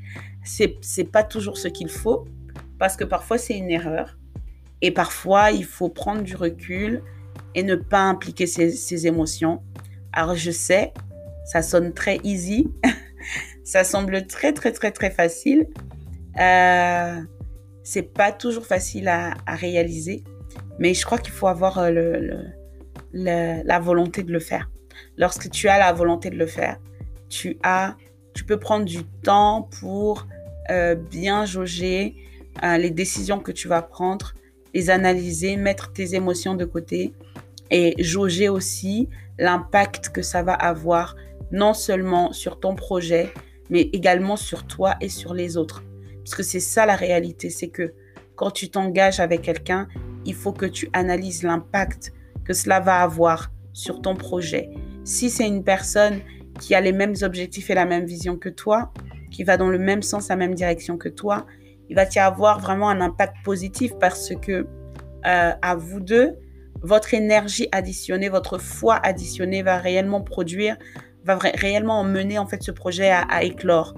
C'est 0.44 1.10
pas 1.10 1.22
toujours 1.22 1.56
ce 1.56 1.68
qu'il 1.68 1.88
faut, 1.88 2.26
parce 2.78 2.96
que 2.96 3.04
parfois 3.04 3.38
c'est 3.38 3.56
une 3.56 3.70
erreur. 3.70 4.18
Et 4.80 4.90
parfois, 4.90 5.52
il 5.52 5.64
faut 5.64 5.88
prendre 5.88 6.22
du 6.22 6.34
recul 6.34 7.02
et 7.54 7.62
ne 7.62 7.76
pas 7.76 8.00
impliquer 8.00 8.46
ses, 8.48 8.72
ses 8.72 9.06
émotions. 9.06 9.62
Alors, 10.12 10.34
je 10.34 10.50
sais, 10.50 10.92
ça 11.44 11.62
sonne 11.62 11.92
très 11.92 12.18
easy. 12.24 12.68
ça 13.64 13.84
semble 13.84 14.26
très, 14.26 14.52
très, 14.52 14.72
très, 14.72 14.90
très 14.90 15.10
facile. 15.10 15.68
Euh, 16.40 17.20
c'est 17.82 18.02
pas 18.02 18.32
toujours 18.32 18.66
facile 18.66 19.08
à, 19.08 19.34
réaliser, 19.46 20.24
mais 20.78 20.94
je 20.94 21.04
crois 21.04 21.18
qu'il 21.18 21.32
faut 21.32 21.48
avoir 21.48 21.90
le, 21.90 22.44
la 23.12 23.78
volonté 23.80 24.22
de 24.22 24.32
le 24.32 24.40
faire. 24.40 24.70
Lorsque 25.16 25.50
tu 25.50 25.68
as 25.68 25.78
la 25.78 25.92
volonté 25.92 26.30
de 26.30 26.36
le 26.36 26.46
faire, 26.46 26.78
tu 27.28 27.58
as, 27.62 27.96
tu 28.34 28.44
peux 28.44 28.58
prendre 28.58 28.84
du 28.84 29.04
temps 29.04 29.68
pour 29.80 30.26
bien 31.10 31.44
jauger 31.44 32.16
les 32.62 32.90
décisions 32.90 33.40
que 33.40 33.52
tu 33.52 33.68
vas 33.68 33.82
prendre, 33.82 34.34
les 34.74 34.90
analyser, 34.90 35.56
mettre 35.56 35.92
tes 35.92 36.14
émotions 36.14 36.54
de 36.54 36.64
côté 36.64 37.12
et 37.70 37.94
jauger 38.02 38.48
aussi 38.48 39.08
l'impact 39.38 40.10
que 40.10 40.22
ça 40.22 40.42
va 40.42 40.52
avoir 40.52 41.16
non 41.50 41.74
seulement 41.74 42.32
sur 42.32 42.60
ton 42.60 42.74
projet, 42.74 43.32
mais 43.70 43.82
également 43.92 44.36
sur 44.36 44.66
toi 44.66 44.94
et 45.00 45.08
sur 45.08 45.34
les 45.34 45.56
autres. 45.56 45.82
Parce 46.24 46.34
que 46.34 46.42
c'est 46.42 46.60
ça 46.60 46.86
la 46.86 46.96
réalité, 46.96 47.50
c'est 47.50 47.68
que 47.68 47.92
quand 48.36 48.50
tu 48.50 48.70
t'engages 48.70 49.20
avec 49.20 49.42
quelqu'un, 49.42 49.88
il 50.24 50.34
faut 50.34 50.52
que 50.52 50.66
tu 50.66 50.88
analyses 50.92 51.42
l'impact 51.42 52.12
que 52.44 52.52
cela 52.52 52.80
va 52.80 53.02
avoir 53.02 53.50
sur 53.72 54.02
ton 54.02 54.14
projet. 54.14 54.70
Si 55.04 55.30
c'est 55.30 55.46
une 55.46 55.64
personne 55.64 56.20
qui 56.60 56.74
a 56.74 56.80
les 56.80 56.92
mêmes 56.92 57.14
objectifs 57.22 57.70
et 57.70 57.74
la 57.74 57.86
même 57.86 58.04
vision 58.04 58.36
que 58.36 58.48
toi, 58.48 58.92
qui 59.30 59.44
va 59.44 59.56
dans 59.56 59.68
le 59.68 59.78
même 59.78 60.02
sens, 60.02 60.28
la 60.28 60.36
même 60.36 60.54
direction 60.54 60.96
que 60.96 61.08
toi, 61.08 61.46
il 61.88 61.96
va 61.96 62.04
y 62.04 62.18
avoir 62.18 62.60
vraiment 62.60 62.88
un 62.88 63.00
impact 63.00 63.36
positif 63.44 63.92
parce 63.98 64.32
que 64.40 64.66
euh, 65.26 65.52
à 65.60 65.74
vous 65.74 66.00
deux, 66.00 66.36
votre 66.82 67.14
énergie 67.14 67.68
additionnée, 67.72 68.28
votre 68.28 68.58
foi 68.58 68.96
additionnée 68.96 69.62
va 69.62 69.78
réellement 69.78 70.20
produire, 70.20 70.76
va 71.24 71.36
réellement 71.36 72.02
mener 72.04 72.38
en 72.38 72.46
fait 72.46 72.62
ce 72.62 72.70
projet 72.70 73.10
à, 73.10 73.44
éclore. 73.44 73.94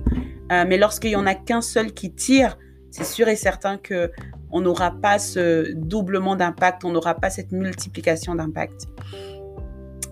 Euh, 0.53 0.65
mais 0.67 0.79
lorsqu'il 0.79 1.11
y 1.11 1.17
en 1.17 1.27
a 1.27 1.35
qu'un 1.35 1.61
seul 1.61 1.93
qui 1.93 2.13
tire, 2.13 2.59
c'est 2.91 3.05
sûr 3.05 3.29
et 3.29 3.37
certain 3.37 3.77
que 3.77 4.11
on 4.51 4.61
n'aura 4.61 4.93
pas 4.93 5.19
ce 5.19 5.73
doublement 5.73 6.37
d'impact, 6.37 6.85
on 6.85 6.93
n'aura 6.93 7.15
pas 7.15 7.31
cette 7.31 7.51
multiplication 7.51 8.35
d'impact. 8.35 8.87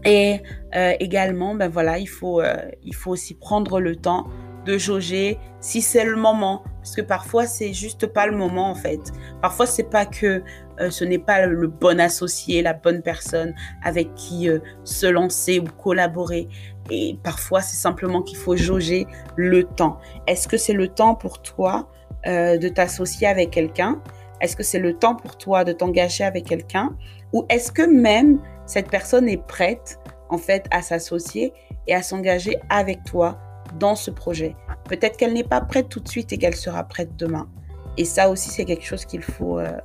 Et 0.04 0.40
euh, 0.74 0.94
également, 0.98 1.54
ben 1.54 1.68
voilà, 1.68 1.98
il 1.98 2.08
faut, 2.08 2.42
il 2.82 2.94
faut 2.94 3.12
aussi 3.12 3.34
prendre 3.34 3.78
le 3.78 3.94
temps 3.94 4.26
de 4.64 4.78
jauger 4.78 5.38
si 5.60 5.80
c'est 5.80 6.04
le 6.04 6.16
moment. 6.16 6.62
Parce 6.76 6.96
que 6.96 7.02
parfois, 7.02 7.46
c'est 7.46 7.72
juste 7.72 8.06
pas 8.06 8.26
le 8.26 8.36
moment, 8.36 8.68
en 8.70 8.74
fait. 8.74 9.00
Parfois, 9.40 9.66
c'est 9.66 9.88
pas 9.88 10.04
que 10.04 10.42
euh, 10.80 10.90
ce 10.90 11.04
n'est 11.04 11.18
pas 11.18 11.46
le 11.46 11.68
bon 11.68 12.00
associé, 12.00 12.62
la 12.62 12.72
bonne 12.72 13.02
personne 13.02 13.54
avec 13.84 14.12
qui 14.14 14.48
euh, 14.48 14.58
se 14.84 15.06
lancer 15.06 15.60
ou 15.60 15.64
collaborer. 15.80 16.48
Et 16.90 17.18
parfois, 17.22 17.60
c'est 17.60 17.76
simplement 17.76 18.22
qu'il 18.22 18.36
faut 18.38 18.56
jauger 18.56 19.06
le 19.36 19.64
temps. 19.64 19.98
Est-ce 20.26 20.48
que 20.48 20.56
c'est 20.56 20.72
le 20.72 20.88
temps 20.88 21.14
pour 21.14 21.40
toi 21.42 21.88
euh, 22.26 22.58
de 22.58 22.68
t'associer 22.68 23.26
avec 23.26 23.50
quelqu'un? 23.50 24.00
Est-ce 24.40 24.56
que 24.56 24.62
c'est 24.62 24.80
le 24.80 24.94
temps 24.94 25.14
pour 25.14 25.38
toi 25.38 25.64
de 25.64 25.72
t'engager 25.72 26.24
avec 26.24 26.46
quelqu'un? 26.46 26.96
Ou 27.32 27.46
est-ce 27.48 27.70
que 27.70 27.82
même 27.82 28.40
cette 28.66 28.90
personne 28.90 29.28
est 29.28 29.42
prête, 29.46 30.00
en 30.28 30.38
fait, 30.38 30.66
à 30.70 30.82
s'associer 30.82 31.52
et 31.86 31.94
à 31.94 32.02
s'engager 32.02 32.58
avec 32.68 33.04
toi 33.04 33.38
dans 33.78 33.94
ce 33.94 34.10
projet? 34.10 34.56
Peut-être 34.88 35.16
qu'elle 35.16 35.32
n'est 35.32 35.44
pas 35.44 35.60
prête 35.60 35.88
tout 35.88 36.00
de 36.00 36.08
suite 36.08 36.32
et 36.32 36.38
qu'elle 36.38 36.56
sera 36.56 36.82
prête 36.84 37.16
demain. 37.16 37.48
Et 37.96 38.04
ça 38.04 38.28
aussi, 38.30 38.50
c'est 38.50 38.64
quelque 38.64 38.84
chose 38.84 39.04
qu'il 39.04 39.22
faut, 39.22 39.58
euh, 39.58 39.78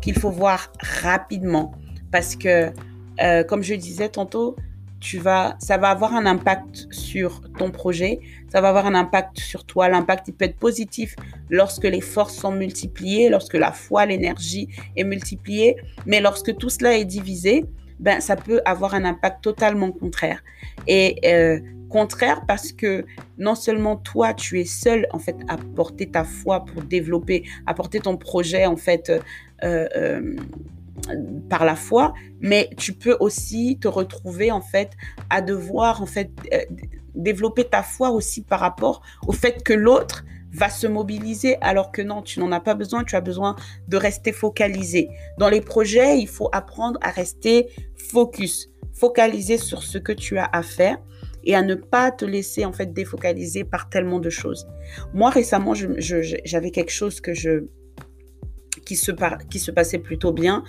qu'il 0.00 0.18
faut 0.18 0.30
voir 0.30 0.72
rapidement. 0.80 1.72
Parce 2.10 2.36
que, 2.36 2.72
euh, 3.22 3.44
comme 3.44 3.62
je 3.62 3.74
disais 3.74 4.08
tantôt, 4.08 4.56
tu 5.00 5.18
vas, 5.18 5.56
ça 5.58 5.76
va 5.76 5.90
avoir 5.90 6.14
un 6.14 6.26
impact 6.26 6.86
sur 6.90 7.42
ton 7.58 7.70
projet, 7.70 8.20
ça 8.50 8.60
va 8.60 8.70
avoir 8.70 8.86
un 8.86 8.94
impact 8.94 9.38
sur 9.38 9.64
toi. 9.64 9.88
L'impact, 9.88 10.28
il 10.28 10.34
peut 10.34 10.46
être 10.46 10.56
positif 10.56 11.14
lorsque 11.50 11.84
les 11.84 12.00
forces 12.00 12.36
sont 12.36 12.52
multipliées, 12.52 13.28
lorsque 13.28 13.54
la 13.54 13.72
foi, 13.72 14.06
l'énergie 14.06 14.68
est 14.96 15.04
multipliée. 15.04 15.76
Mais 16.06 16.20
lorsque 16.20 16.56
tout 16.56 16.70
cela 16.70 16.96
est 16.96 17.04
divisé, 17.04 17.66
ben, 18.00 18.20
ça 18.20 18.36
peut 18.36 18.60
avoir 18.64 18.94
un 18.94 19.04
impact 19.04 19.42
totalement 19.42 19.92
contraire. 19.92 20.42
Et 20.86 21.18
euh, 21.26 21.60
contraire 21.88 22.42
parce 22.46 22.72
que 22.72 23.04
non 23.38 23.54
seulement 23.54 23.96
toi, 23.96 24.34
tu 24.34 24.60
es 24.60 24.64
seul 24.64 25.06
en 25.12 25.18
fait 25.18 25.36
à 25.48 25.56
porter 25.56 26.10
ta 26.10 26.24
foi 26.24 26.64
pour 26.64 26.82
développer, 26.82 27.44
à 27.66 27.74
porter 27.74 28.00
ton 28.00 28.16
projet 28.16 28.66
en 28.66 28.76
fait 28.76 29.10
euh, 29.10 29.20
euh, 29.94 30.36
par 31.48 31.64
la 31.64 31.76
foi, 31.76 32.14
mais 32.40 32.70
tu 32.76 32.92
peux 32.92 33.16
aussi 33.20 33.78
te 33.80 33.88
retrouver 33.88 34.50
en 34.50 34.60
fait 34.60 34.92
à 35.30 35.40
devoir 35.40 36.02
en 36.02 36.06
fait 36.06 36.30
euh, 36.52 36.58
développer 37.14 37.64
ta 37.64 37.82
foi 37.82 38.10
aussi 38.10 38.42
par 38.42 38.60
rapport 38.60 39.02
au 39.26 39.32
fait 39.32 39.62
que 39.62 39.72
l'autre 39.72 40.24
va 40.52 40.70
se 40.70 40.86
mobiliser 40.86 41.56
alors 41.60 41.90
que 41.90 42.00
non, 42.00 42.22
tu 42.22 42.38
n'en 42.40 42.52
as 42.52 42.60
pas 42.60 42.74
besoin, 42.74 43.04
tu 43.04 43.16
as 43.16 43.20
besoin 43.20 43.56
de 43.88 43.96
rester 43.96 44.32
focalisé. 44.32 45.08
Dans 45.38 45.48
les 45.48 45.60
projets, 45.60 46.18
il 46.18 46.28
faut 46.28 46.48
apprendre 46.52 46.98
à 47.02 47.10
rester 47.10 47.68
focus, 47.96 48.70
focaliser 48.92 49.58
sur 49.58 49.82
ce 49.82 49.98
que 49.98 50.12
tu 50.12 50.38
as 50.38 50.48
à 50.52 50.62
faire 50.62 50.98
et 51.42 51.54
à 51.54 51.62
ne 51.62 51.74
pas 51.74 52.10
te 52.10 52.24
laisser 52.24 52.64
en 52.64 52.72
fait 52.72 52.92
défocaliser 52.92 53.64
par 53.64 53.90
tellement 53.90 54.20
de 54.20 54.30
choses. 54.30 54.66
Moi 55.12 55.30
récemment, 55.30 55.74
j'avais 55.74 56.70
quelque 56.70 56.92
chose 56.92 57.20
que 57.20 57.34
je 57.34 57.66
qui 58.84 58.96
se, 58.96 59.10
qui 59.50 59.58
se 59.58 59.70
passait 59.70 59.98
plutôt 59.98 60.32
bien, 60.32 60.64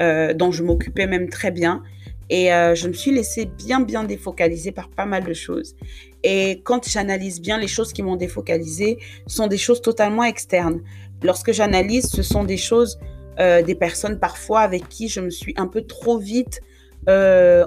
euh, 0.00 0.34
dont 0.34 0.50
je 0.50 0.62
m'occupais 0.62 1.06
même 1.06 1.28
très 1.28 1.50
bien. 1.50 1.82
Et 2.30 2.52
euh, 2.52 2.74
je 2.74 2.88
me 2.88 2.92
suis 2.92 3.10
laissée 3.10 3.46
bien, 3.46 3.80
bien 3.80 4.04
défocaliser 4.04 4.70
par 4.72 4.90
pas 4.90 5.06
mal 5.06 5.24
de 5.24 5.32
choses. 5.32 5.74
Et 6.22 6.60
quand 6.64 6.86
j'analyse 6.88 7.40
bien 7.40 7.58
les 7.58 7.68
choses 7.68 7.92
qui 7.92 8.02
m'ont 8.02 8.16
défocalisée, 8.16 8.98
sont 9.26 9.46
des 9.46 9.56
choses 9.56 9.80
totalement 9.80 10.24
externes. 10.24 10.82
Lorsque 11.22 11.52
j'analyse, 11.52 12.06
ce 12.06 12.22
sont 12.22 12.44
des 12.44 12.58
choses, 12.58 12.98
euh, 13.40 13.62
des 13.62 13.74
personnes 13.74 14.18
parfois 14.18 14.60
avec 14.60 14.88
qui 14.88 15.08
je 15.08 15.20
me 15.20 15.30
suis 15.30 15.54
un 15.56 15.66
peu 15.66 15.82
trop 15.82 16.18
vite 16.18 16.60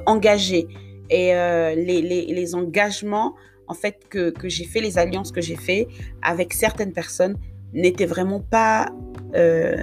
engagée 0.05 0.67
et 1.11 1.35
euh, 1.35 1.75
les, 1.75 2.01
les, 2.01 2.25
les, 2.25 2.55
engagements 2.55 3.35
en 3.67 3.73
fait 3.73 3.99
que, 4.09 4.31
que 4.31 4.49
j'ai 4.49 4.63
fait, 4.63 4.79
les 4.79 4.97
alliances 4.97 5.31
que 5.31 5.41
j'ai 5.41 5.57
fait 5.57 5.87
avec 6.21 6.53
certaines 6.53 6.93
personnes 6.93 7.37
n'étaient 7.73 8.05
vraiment 8.05 8.39
pas 8.39 8.87
euh, 8.87 9.10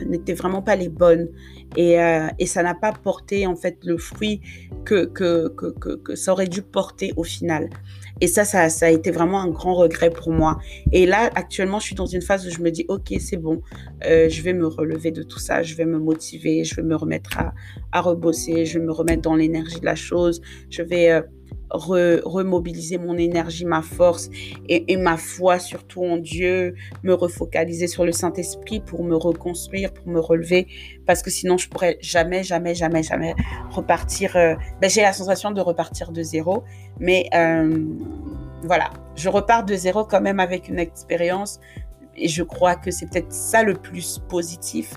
n'étaient 0.07 0.35
vraiment 0.35 0.62
pas 0.62 0.76
les 0.76 0.88
bonnes 0.88 1.28
et, 1.76 2.00
euh, 2.00 2.28
et 2.38 2.47
ça 2.47 2.62
n'a 2.62 2.75
pas 2.75 2.93
porté 2.93 3.47
en 3.47 3.57
fait 3.57 3.78
le 3.85 3.99
fruit 3.99 4.40
que 4.85 5.05
que, 5.05 5.49
que, 5.49 5.97
que, 5.97 6.14
ça 6.14 6.33
aurait 6.33 6.47
dû 6.47 6.62
porter 6.62 7.12
au 7.17 7.25
final 7.25 7.69
et 8.21 8.26
ça, 8.26 8.45
ça, 8.45 8.69
ça 8.69 8.87
a 8.87 8.90
été 8.90 9.11
vraiment 9.11 9.40
un 9.40 9.49
grand 9.49 9.75
regret 9.75 10.11
pour 10.11 10.33
moi. 10.33 10.59
Et 10.93 11.07
là, 11.07 11.31
actuellement, 11.35 11.78
je 11.78 11.87
suis 11.87 11.95
dans 11.95 12.07
une 12.07 12.23
phase 12.23 12.47
où 12.47 12.50
je 12.50 12.61
me 12.61 12.71
dis, 12.71 12.85
OK, 12.88 13.14
c'est 13.21 13.37
bon, 13.37 13.62
euh, 14.05 14.28
je 14.28 14.43
vais 14.43 14.52
me 14.52 14.67
relever 14.67 15.12
de 15.12 15.23
tout 15.23 15.38
ça, 15.38 15.62
je 15.62 15.75
vais 15.75 15.85
me 15.85 15.99
motiver, 15.99 16.64
je 16.64 16.75
vais 16.75 16.83
me 16.83 16.97
remettre 16.97 17.38
à, 17.38 17.55
à 17.93 18.00
rebosser, 18.00 18.64
je 18.67 18.78
vais 18.78 18.85
me 18.85 18.93
remettre 18.93 19.23
dans 19.23 19.37
l'énergie 19.37 19.78
de 19.78 19.85
la 19.85 19.95
chose, 19.95 20.40
je 20.69 20.83
vais 20.83 21.11
euh, 21.12 21.23
remobiliser 21.71 22.99
mon 22.99 23.17
énergie, 23.17 23.65
ma 23.65 23.83
force 23.83 24.31
et, 24.69 24.97
ma 24.97 25.17
foi 25.17 25.59
surtout 25.59 26.05
en 26.05 26.17
Dieu, 26.17 26.75
me 27.03 27.15
refocaliser 27.15 27.87
sur 27.87 28.05
le 28.05 28.13
Saint-Esprit 28.13 28.81
pour 28.81 29.05
me 29.05 29.17
reconstruire, 29.17 29.93
pour 29.93 30.09
me 30.09 30.21
relever, 30.21 30.67
parce 31.07 31.23
que 31.23 31.31
sinon 31.31 31.59
je 31.59 31.69
pourrais 31.69 31.99
jamais, 32.01 32.43
jamais, 32.43 32.75
jamais, 32.75 33.03
jamais 33.03 33.35
repartir. 33.71 34.37
Euh, 34.37 34.55
ben, 34.81 34.89
j'ai 34.89 35.03
la 35.03 35.13
sensation 35.13 35.51
de 35.51 35.61
repartir 35.61 36.13
de 36.13 36.23
zéro, 36.23 36.65
mais 36.99 37.29
euh, 37.35 37.85
voilà, 38.65 38.91
je 39.15 39.29
repars 39.29 39.65
de 39.65 39.75
zéro 39.75 40.05
quand 40.05 40.21
même 40.21 40.41
avec 40.41 40.69
une 40.69 40.79
expérience 40.79 41.61
et 42.17 42.29
je 42.29 42.43
crois 42.43 42.75
que 42.75 42.91
c'est 42.91 43.07
peut-être 43.07 43.33
ça 43.33 43.63
le 43.63 43.75
plus 43.75 44.21
positif 44.29 44.95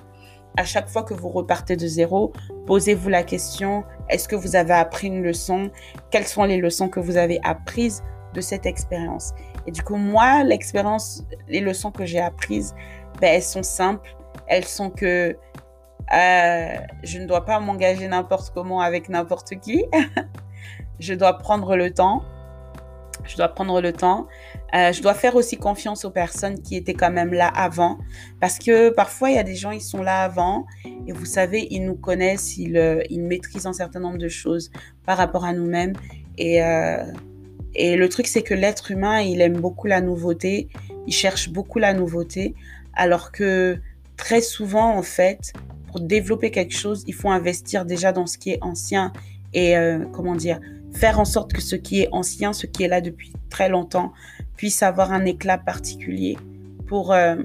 à 0.58 0.66
chaque 0.66 0.90
fois 0.90 1.04
que 1.04 1.14
vous 1.14 1.30
repartez 1.30 1.76
de 1.76 1.88
zéro, 1.88 2.34
posez-vous 2.68 3.10
la 3.10 3.24
question, 3.24 3.84
est-ce 4.10 4.28
que 4.28 4.36
vous 4.36 4.56
avez 4.56 4.74
appris 4.74 5.08
une 5.08 5.24
leçon? 5.24 5.72
Quelles 6.10 6.28
sont 6.28 6.44
les 6.44 6.58
leçons 6.58 6.90
que 6.90 7.00
vous 7.00 7.18
avez 7.18 7.40
apprises 7.44 8.04
de 8.34 8.42
cette 8.42 8.66
expérience? 8.66 9.34
Et 9.68 9.72
du 9.72 9.82
coup, 9.82 9.96
moi, 9.96 10.44
l'expérience, 10.44 11.24
les 11.48 11.62
leçons 11.62 11.92
que 11.92 12.06
j'ai 12.06 12.20
apprises, 12.20 12.76
ben, 13.20 13.36
elles 13.36 13.44
sont 13.44 13.64
simples. 13.64 14.16
Elles 14.48 14.66
sont 14.66 14.90
que 14.90 15.38
euh, 16.14 16.76
je 17.04 17.20
ne 17.20 17.26
dois 17.26 17.46
pas 17.46 17.60
m'engager 17.60 18.08
n'importe 18.08 18.52
comment 18.54 18.82
avec 18.82 19.08
n'importe 19.08 19.60
qui. 19.60 19.86
je 21.00 21.14
dois 21.14 21.38
prendre 21.38 21.76
le 21.76 21.94
temps. 21.94 22.24
Je 23.24 23.38
dois 23.38 23.50
prendre 23.50 23.82
le 23.82 23.94
temps. 23.94 24.28
Euh, 24.74 24.94
je 24.94 25.02
dois 25.02 25.14
faire 25.14 25.36
aussi 25.36 25.58
confiance 25.58 26.06
aux 26.06 26.12
personnes 26.12 26.62
qui 26.62 26.76
étaient 26.76 26.94
quand 26.94 27.12
même 27.12 27.34
là 27.34 27.48
avant. 27.48 27.98
Parce 28.40 28.58
que 28.58 28.90
parfois, 28.90 29.30
il 29.30 29.36
y 29.36 29.40
a 29.40 29.44
des 29.44 29.56
gens, 29.56 29.72
ils 29.72 29.82
sont 29.82 30.02
là 30.02 30.24
avant. 30.24 30.66
Et 31.08 31.12
vous 31.12 31.26
savez, 31.26 31.68
ils 31.72 31.86
nous 31.86 31.96
connaissent, 31.96 32.58
ils, 32.58 32.78
euh, 32.78 33.02
ils 33.10 33.22
maîtrisent 33.22 33.66
un 33.66 33.74
certain 33.74 34.00
nombre 34.00 34.18
de 34.18 34.30
choses 34.30 34.72
par 35.06 35.18
rapport 35.18 35.44
à 35.44 35.54
nous-mêmes. 35.54 35.94
Et, 36.38 36.64
euh, 36.64 37.04
et 37.76 37.98
le 37.98 38.10
truc, 38.10 38.28
c'est 38.28 38.44
que 38.44 38.54
l'être 38.54 38.92
humain, 38.92 39.22
il 39.22 39.42
aime 39.42 39.58
beaucoup 39.58 39.88
la 39.88 40.00
nouveauté. 40.00 40.70
Il 41.06 41.14
cherche 41.14 41.50
beaucoup 41.50 41.80
la 41.80 41.94
nouveauté. 41.94 42.56
Alors 42.94 43.32
que 43.32 43.78
très 44.16 44.42
souvent, 44.42 44.96
en 44.96 45.04
fait, 45.04 45.54
pour 45.88 46.00
développer 46.00 46.52
quelque 46.52 46.76
chose, 46.76 47.04
il 47.08 47.14
faut 47.14 47.30
investir 47.30 47.86
déjà 47.86 48.14
dans 48.14 48.26
ce 48.26 48.38
qui 48.38 48.52
est 48.52 48.60
ancien. 48.62 49.12
Et 49.54 49.76
comment 50.14 50.36
dire 50.36 50.62
faire 50.94 51.20
en 51.20 51.26
sorte 51.26 51.54
que 51.54 51.62
ce 51.62 51.76
qui 51.76 52.02
est 52.02 52.10
ancien, 52.12 52.54
ce 52.54 52.68
qui 52.68 52.84
est 52.84 52.88
là 52.88 53.02
depuis 53.02 53.34
très 53.50 53.70
longtemps, 53.70 54.14
puisse 54.62 54.84
avoir 54.84 55.12
un 55.12 55.26
éclat 55.26 55.58
particulier 55.58 56.38
pour, 56.86 57.14
euh, 57.14 57.36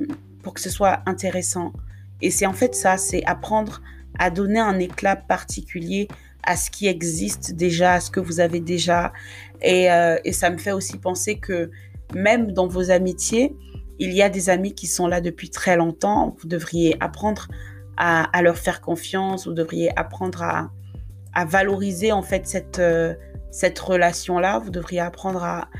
pour 0.42 0.52
que 0.52 0.60
ce 0.60 0.68
soit 0.68 1.00
intéressant. 1.06 1.72
Et 2.20 2.30
c'est 2.30 2.44
en 2.44 2.52
fait 2.52 2.74
ça, 2.74 2.98
c'est 2.98 3.24
apprendre 3.24 3.80
à 4.18 4.28
donner 4.28 4.60
un 4.60 4.78
éclat 4.78 5.16
particulier 5.16 6.08
à 6.42 6.56
ce 6.56 6.70
qui 6.70 6.88
existe 6.88 7.54
déjà, 7.54 7.94
à 7.94 8.00
ce 8.00 8.10
que 8.10 8.20
vous 8.20 8.38
avez 8.38 8.60
déjà. 8.60 9.14
Et, 9.62 9.90
euh, 9.90 10.18
et 10.26 10.34
ça 10.34 10.50
me 10.50 10.58
fait 10.58 10.72
aussi 10.72 10.98
penser 10.98 11.38
que 11.38 11.70
même 12.14 12.52
dans 12.52 12.66
vos 12.66 12.90
amitiés, 12.90 13.56
il 13.98 14.12
y 14.12 14.20
a 14.20 14.28
des 14.28 14.50
amis 14.50 14.74
qui 14.74 14.86
sont 14.86 15.06
là 15.06 15.22
depuis 15.22 15.48
très 15.48 15.78
longtemps. 15.78 16.36
Vous 16.38 16.48
devriez 16.48 16.98
apprendre 17.00 17.48
à, 17.96 18.24
à 18.36 18.42
leur 18.42 18.58
faire 18.58 18.82
confiance. 18.82 19.46
Vous 19.46 19.54
devriez 19.54 19.90
apprendre 19.98 20.42
à, 20.42 20.70
à 21.32 21.46
valoriser 21.46 22.12
en 22.12 22.22
fait 22.22 22.46
cette, 22.46 22.78
euh, 22.78 23.14
cette 23.50 23.78
relation-là. 23.78 24.58
Vous 24.58 24.70
devriez 24.70 25.00
apprendre 25.00 25.42
à, 25.42 25.70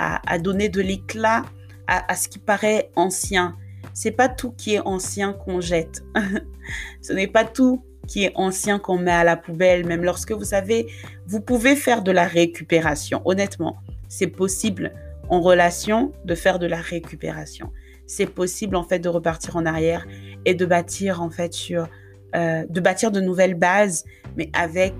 à, 0.00 0.38
donner 0.38 0.68
de 0.68 0.80
l'éclat 0.80 1.42
à, 1.86 2.10
à, 2.10 2.16
ce 2.16 2.28
qui 2.28 2.38
paraît 2.38 2.90
ancien. 2.96 3.56
C'est 3.92 4.12
pas 4.12 4.28
tout 4.28 4.52
qui 4.52 4.74
est 4.74 4.80
ancien 4.80 5.32
qu'on 5.32 5.60
jette. 5.60 6.02
Ce 7.02 7.12
n'est 7.12 7.26
pas 7.26 7.44
tout 7.44 7.84
qui 8.06 8.24
est 8.24 8.32
ancien 8.34 8.78
qu'on 8.78 8.98
met 8.98 9.10
à 9.10 9.24
la 9.24 9.36
poubelle, 9.36 9.86
même 9.86 10.02
lorsque 10.02 10.32
vous 10.32 10.44
savez, 10.44 10.88
vous 11.26 11.40
pouvez 11.40 11.76
faire 11.76 12.02
de 12.02 12.10
la 12.10 12.24
récupération. 12.24 13.22
Honnêtement, 13.24 13.78
c'est 14.08 14.26
possible 14.26 14.92
en 15.28 15.40
relation 15.40 16.12
de 16.24 16.34
faire 16.34 16.58
de 16.58 16.66
la 16.66 16.80
récupération. 16.80 17.70
C'est 18.06 18.26
possible 18.26 18.74
en 18.74 18.82
fait 18.82 18.98
de 18.98 19.08
repartir 19.08 19.56
en 19.56 19.64
arrière 19.64 20.06
et 20.44 20.54
de 20.54 20.66
bâtir 20.66 21.22
en 21.22 21.30
fait 21.30 21.52
sur, 21.52 21.88
euh, 22.34 22.64
de 22.68 22.80
bâtir 22.80 23.12
de 23.12 23.20
nouvelles 23.20 23.54
bases, 23.54 24.04
mais 24.36 24.50
avec 24.52 24.94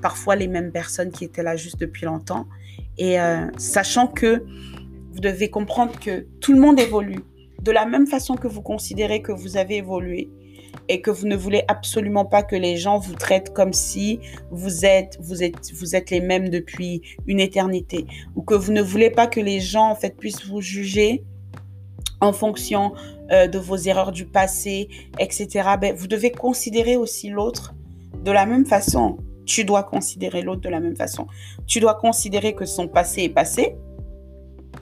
parfois 0.00 0.36
les 0.36 0.48
mêmes 0.48 0.72
personnes 0.72 1.10
qui 1.10 1.24
étaient 1.24 1.42
là 1.42 1.56
juste 1.56 1.78
depuis 1.78 2.06
longtemps. 2.06 2.46
Et 2.98 3.20
euh, 3.20 3.46
sachant 3.56 4.06
que 4.06 4.44
vous 5.12 5.20
devez 5.20 5.50
comprendre 5.50 5.98
que 5.98 6.26
tout 6.40 6.52
le 6.52 6.60
monde 6.60 6.78
évolue. 6.78 7.24
De 7.62 7.72
la 7.72 7.84
même 7.84 8.06
façon 8.06 8.36
que 8.36 8.48
vous 8.48 8.62
considérez 8.62 9.20
que 9.20 9.32
vous 9.32 9.56
avez 9.56 9.76
évolué, 9.76 10.30
et 10.88 11.00
que 11.00 11.10
vous 11.10 11.26
ne 11.26 11.36
voulez 11.36 11.62
absolument 11.68 12.24
pas 12.24 12.42
que 12.42 12.56
les 12.56 12.76
gens 12.76 12.98
vous 12.98 13.14
traitent 13.14 13.52
comme 13.52 13.72
si 13.72 14.20
vous 14.50 14.84
êtes, 14.84 15.18
vous 15.20 15.42
êtes, 15.42 15.72
vous 15.72 15.94
êtes 15.94 16.10
les 16.10 16.20
mêmes 16.20 16.48
depuis 16.48 17.02
une 17.26 17.40
éternité, 17.40 18.06
ou 18.34 18.42
que 18.42 18.54
vous 18.54 18.72
ne 18.72 18.82
voulez 18.82 19.10
pas 19.10 19.26
que 19.26 19.40
les 19.40 19.60
gens 19.60 19.88
en 19.90 19.94
fait 19.94 20.16
puissent 20.16 20.46
vous 20.46 20.60
juger 20.60 21.24
en 22.20 22.32
fonction 22.32 22.92
euh, 23.30 23.46
de 23.46 23.58
vos 23.58 23.76
erreurs 23.76 24.12
du 24.12 24.26
passé, 24.26 24.88
etc. 25.18 25.70
Ben, 25.80 25.94
vous 25.94 26.06
devez 26.06 26.30
considérer 26.30 26.96
aussi 26.96 27.30
l'autre 27.30 27.74
de 28.24 28.30
la 28.30 28.44
même 28.44 28.66
façon. 28.66 29.16
Tu 29.44 29.64
dois 29.64 29.82
considérer 29.82 30.42
l'autre 30.42 30.60
de 30.60 30.68
la 30.68 30.80
même 30.80 30.96
façon. 30.96 31.26
Tu 31.66 31.80
dois 31.80 31.94
considérer 31.94 32.54
que 32.54 32.64
son 32.64 32.88
passé 32.88 33.22
est 33.22 33.28
passé, 33.28 33.76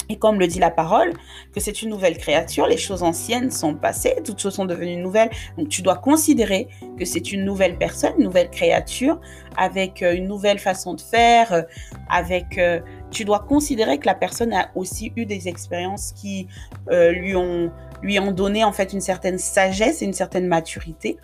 et 0.09 0.17
comme 0.17 0.38
le 0.38 0.47
dit 0.47 0.59
la 0.59 0.71
parole, 0.71 1.12
que 1.55 1.61
c'est 1.61 1.83
une 1.83 1.91
nouvelle 1.91 2.17
créature, 2.17 2.67
les 2.67 2.79
choses 2.79 3.03
anciennes 3.03 3.50
sont 3.50 3.75
passées, 3.75 4.17
toutes 4.25 4.38
choses 4.38 4.55
sont 4.55 4.65
devenues 4.65 4.97
nouvelles. 4.97 5.31
Donc 5.59 5.69
tu 5.69 5.83
dois 5.83 5.97
considérer 5.97 6.69
que 6.99 7.05
c'est 7.05 7.33
une 7.33 7.45
nouvelle 7.45 7.77
personne, 7.77 8.12
une 8.17 8.25
nouvelle 8.25 8.49
créature, 8.49 9.21
avec 9.57 10.03
euh, 10.03 10.15
une 10.15 10.27
nouvelle 10.27 10.59
façon 10.59 10.95
de 10.95 11.00
faire, 11.00 11.53
euh, 11.53 11.62
avec... 12.11 12.59
Euh, 12.59 12.81
tu 13.11 13.25
dois 13.25 13.41
considérer 13.41 13.99
que 13.99 14.07
la 14.07 14.15
personne 14.15 14.53
a 14.53 14.71
aussi 14.75 15.12
eu 15.17 15.25
des 15.25 15.49
expériences 15.49 16.12
qui 16.12 16.47
lui 16.91 17.35
ont 17.35 17.73
lui 18.03 18.21
ont 18.21 18.33
donné 18.33 18.65
en 18.65 18.73
fait 18.73 18.93
une 18.93 19.00
certaine 19.00 19.38
sagesse 19.38 20.03
et 20.03 20.05
une 20.05 20.12
certaine 20.12 20.47
maturité. 20.47 21.17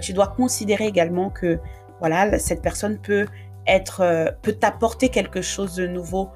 tu 0.00 0.14
dois 0.14 0.28
considérer 0.28 0.86
également 0.86 1.28
que 1.28 1.58
voilà 2.00 2.38
cette 2.38 2.62
personne 2.62 2.98
peut 2.98 3.26
être 3.66 4.34
peut 4.42 4.52
t'apporter 4.52 5.10
quelque 5.10 5.42
chose 5.42 5.74
de 5.74 5.86
nouveau 5.86 6.30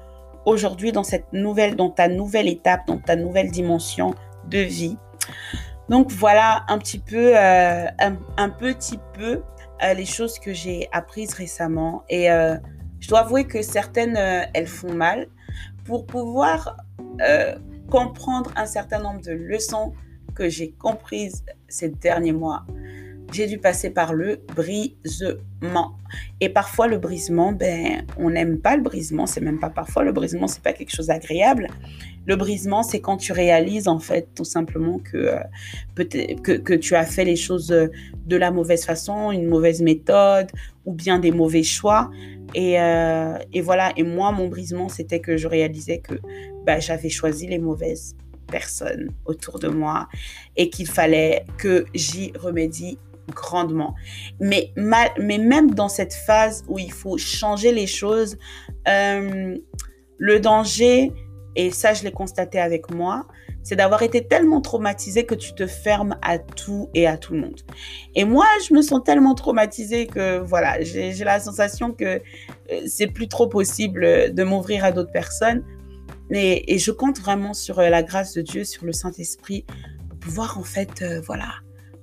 aujourd'hui 0.45 0.91
dans 0.91 1.03
cette 1.03 1.31
nouvelle, 1.33 1.75
dans 1.75 1.89
ta 1.89 2.07
nouvelle 2.07 2.47
étape, 2.47 2.87
dans 2.87 2.99
ta 2.99 3.15
nouvelle 3.15 3.51
dimension 3.51 4.13
de 4.49 4.59
vie. 4.59 4.97
Donc 5.89 6.11
voilà 6.11 6.63
un 6.67 6.77
petit 6.77 6.99
peu, 6.99 7.37
euh, 7.37 7.85
un, 8.37 8.49
petit 8.49 8.99
peu 9.13 9.43
euh, 9.83 9.93
les 9.93 10.05
choses 10.05 10.39
que 10.39 10.53
j'ai 10.53 10.87
apprises 10.91 11.33
récemment. 11.33 12.03
Et 12.09 12.31
euh, 12.31 12.55
je 12.99 13.07
dois 13.07 13.19
avouer 13.19 13.45
que 13.45 13.61
certaines, 13.61 14.17
elles 14.17 14.67
font 14.67 14.93
mal. 14.93 15.27
Pour 15.83 16.07
pouvoir 16.07 16.77
comprendre 17.91 18.51
un 18.55 18.65
certain 18.65 18.99
nombre 18.99 19.21
de 19.21 19.31
leçons 19.31 19.93
que 20.33 20.49
j'ai 20.49 20.71
comprises 20.71 21.45
ces 21.67 21.89
derniers 21.89 22.31
mois, 22.31 22.65
j'ai 23.31 23.47
dû 23.47 23.57
passer 23.57 23.89
par 23.89 24.13
le 24.13 24.39
brisement. 24.55 25.97
Et 26.41 26.49
parfois, 26.49 26.87
le 26.87 26.97
brisement, 26.97 27.51
ben, 27.51 28.05
on 28.17 28.29
n'aime 28.29 28.59
pas 28.59 28.75
le 28.75 28.83
brisement. 28.83 29.25
C'est 29.25 29.41
même 29.41 29.59
pas 29.59 29.69
parfois. 29.69 30.03
Le 30.03 30.11
brisement, 30.11 30.47
c'est 30.47 30.61
pas 30.61 30.73
quelque 30.73 30.95
chose 30.95 31.07
d'agréable. 31.07 31.67
Le 32.25 32.35
brisement, 32.35 32.83
c'est 32.83 33.01
quand 33.01 33.17
tu 33.17 33.31
réalises, 33.33 33.87
en 33.87 33.99
fait, 33.99 34.29
tout 34.35 34.45
simplement 34.45 34.99
que, 34.99 35.17
euh, 35.17 36.35
que, 36.43 36.73
tu 36.73 36.95
as 36.95 37.05
fait 37.05 37.25
les 37.25 37.35
choses 37.35 37.71
euh, 37.71 37.87
de 38.25 38.35
la 38.35 38.51
mauvaise 38.51 38.85
façon, 38.85 39.31
une 39.31 39.47
mauvaise 39.47 39.81
méthode 39.81 40.47
ou 40.85 40.93
bien 40.93 41.19
des 41.19 41.31
mauvais 41.31 41.63
choix. 41.63 42.09
Et, 42.53 42.79
euh, 42.79 43.37
et 43.53 43.61
voilà. 43.61 43.91
Et 43.97 44.03
moi, 44.03 44.31
mon 44.31 44.47
brisement, 44.47 44.89
c'était 44.89 45.19
que 45.19 45.37
je 45.37 45.47
réalisais 45.47 45.99
que 45.99 46.15
ben, 46.65 46.79
j'avais 46.79 47.09
choisi 47.09 47.47
les 47.47 47.59
mauvaises 47.59 48.15
personnes 48.47 49.11
autour 49.25 49.59
de 49.59 49.67
moi 49.67 50.07
et 50.55 50.69
qu'il 50.69 50.87
fallait 50.87 51.45
que 51.57 51.85
j'y 51.93 52.31
remédie 52.37 52.97
grandement. 53.33 53.95
Mais, 54.39 54.71
mal, 54.75 55.09
mais 55.19 55.37
même 55.37 55.73
dans 55.73 55.89
cette 55.89 56.13
phase 56.13 56.63
où 56.67 56.79
il 56.79 56.91
faut 56.91 57.17
changer 57.17 57.71
les 57.71 57.87
choses, 57.87 58.37
euh, 58.87 59.57
le 60.17 60.39
danger, 60.39 61.11
et 61.55 61.71
ça 61.71 61.93
je 61.93 62.03
l'ai 62.03 62.11
constaté 62.11 62.59
avec 62.59 62.91
moi, 62.91 63.27
c'est 63.63 63.75
d'avoir 63.75 64.03
été 64.03 64.27
tellement 64.27 64.61
traumatisé 64.61 65.25
que 65.25 65.33
tu 65.33 65.55
te 65.55 65.65
fermes 65.65 66.17
à 66.21 66.37
tout 66.37 66.89
et 66.93 67.07
à 67.07 67.17
tout 67.17 67.33
le 67.33 67.41
monde. 67.41 67.61
Et 68.13 68.23
moi, 68.23 68.45
je 68.67 68.75
me 68.75 68.81
sens 68.83 69.01
tellement 69.03 69.33
traumatisée 69.33 70.05
que 70.05 70.37
voilà, 70.37 70.81
j'ai 70.81 71.11
la 71.23 71.39
sensation 71.39 71.91
que 71.91 72.05
euh, 72.05 72.81
c'est 72.85 73.07
plus 73.07 73.27
trop 73.27 73.47
possible 73.47 74.33
de 74.33 74.43
m'ouvrir 74.43 74.85
à 74.85 74.91
d'autres 74.91 75.11
personnes. 75.11 75.63
Et, 76.29 76.73
et, 76.73 76.79
je 76.79 76.91
compte 76.91 77.19
vraiment 77.19 77.53
sur 77.53 77.79
euh, 77.79 77.89
la 77.89 78.03
grâce 78.03 78.33
de 78.33 78.41
Dieu, 78.41 78.63
sur 78.63 78.85
le 78.85 78.93
Saint-Esprit, 78.93 79.65
pour 80.09 80.19
pouvoir 80.19 80.57
en 80.57 80.63
fait, 80.63 81.03
voilà, 81.25 81.53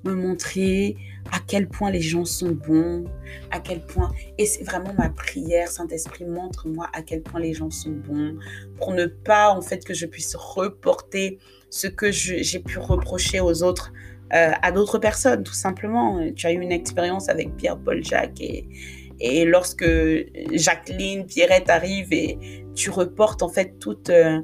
me 0.04 0.14
montrer, 0.14 0.96
à 1.30 1.38
quel 1.46 1.68
point 1.68 1.90
les 1.90 2.00
gens 2.00 2.24
sont 2.24 2.50
bons, 2.50 3.04
à 3.50 3.60
quel 3.60 3.84
point, 3.86 4.12
et 4.38 4.46
c'est 4.46 4.64
vraiment 4.64 4.92
ma 4.94 5.08
prière, 5.08 5.68
Saint-Esprit, 5.68 6.24
montre-moi 6.24 6.88
à 6.92 7.02
quel 7.02 7.22
point 7.22 7.40
les 7.40 7.54
gens 7.54 7.70
sont 7.70 7.90
bons, 7.90 8.36
pour 8.78 8.92
ne 8.92 9.06
pas, 9.06 9.50
en 9.50 9.62
fait, 9.62 9.84
que 9.84 9.94
je 9.94 10.06
puisse 10.06 10.34
reporter 10.34 11.38
ce 11.70 11.86
que 11.86 12.10
j'ai 12.10 12.58
pu 12.58 12.78
reprocher 12.78 13.40
aux 13.40 13.62
autres, 13.62 13.92
euh, 14.34 14.52
à 14.62 14.72
d'autres 14.72 14.98
personnes, 14.98 15.42
tout 15.42 15.54
simplement. 15.54 16.20
Tu 16.34 16.46
as 16.46 16.52
eu 16.52 16.60
une 16.60 16.72
expérience 16.72 17.28
avec 17.28 17.56
Pierre-Paul 17.56 18.02
Jacques 18.02 18.40
et, 18.40 18.66
et 19.20 19.44
lorsque 19.44 19.86
Jacqueline, 20.52 21.26
Pierrette 21.26 21.70
arrive 21.70 22.12
et 22.12 22.38
tu 22.74 22.90
reportes, 22.90 23.42
en 23.42 23.48
fait, 23.48 23.78
toute... 23.78 24.10
Euh, 24.10 24.40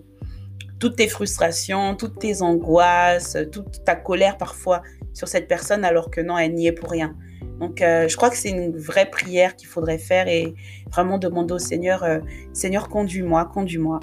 toutes 0.78 0.96
tes 0.96 1.08
frustrations, 1.08 1.94
toutes 1.96 2.18
tes 2.18 2.42
angoisses, 2.42 3.36
toute 3.52 3.84
ta 3.84 3.94
colère 3.96 4.36
parfois 4.36 4.82
sur 5.12 5.28
cette 5.28 5.48
personne 5.48 5.84
alors 5.84 6.10
que 6.10 6.20
non, 6.20 6.38
elle 6.38 6.54
n'y 6.54 6.66
est 6.66 6.72
pour 6.72 6.90
rien. 6.90 7.16
Donc, 7.60 7.82
euh, 7.82 8.06
je 8.08 8.16
crois 8.16 8.30
que 8.30 8.36
c'est 8.36 8.50
une 8.50 8.76
vraie 8.76 9.10
prière 9.10 9.56
qu'il 9.56 9.68
faudrait 9.68 9.98
faire 9.98 10.28
et 10.28 10.54
vraiment 10.92 11.18
demander 11.18 11.54
au 11.54 11.58
Seigneur, 11.58 12.04
euh, 12.04 12.20
Seigneur, 12.52 12.88
conduis-moi, 12.88 13.46
conduis-moi, 13.46 13.98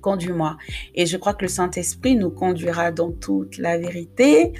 conduis-moi. 0.00 0.56
Et 0.94 1.06
je 1.06 1.16
crois 1.16 1.34
que 1.34 1.42
le 1.42 1.48
Saint-Esprit 1.48 2.16
nous 2.16 2.30
conduira 2.30 2.90
dans 2.90 3.12
toute 3.12 3.56
la 3.58 3.78
vérité. 3.78 4.52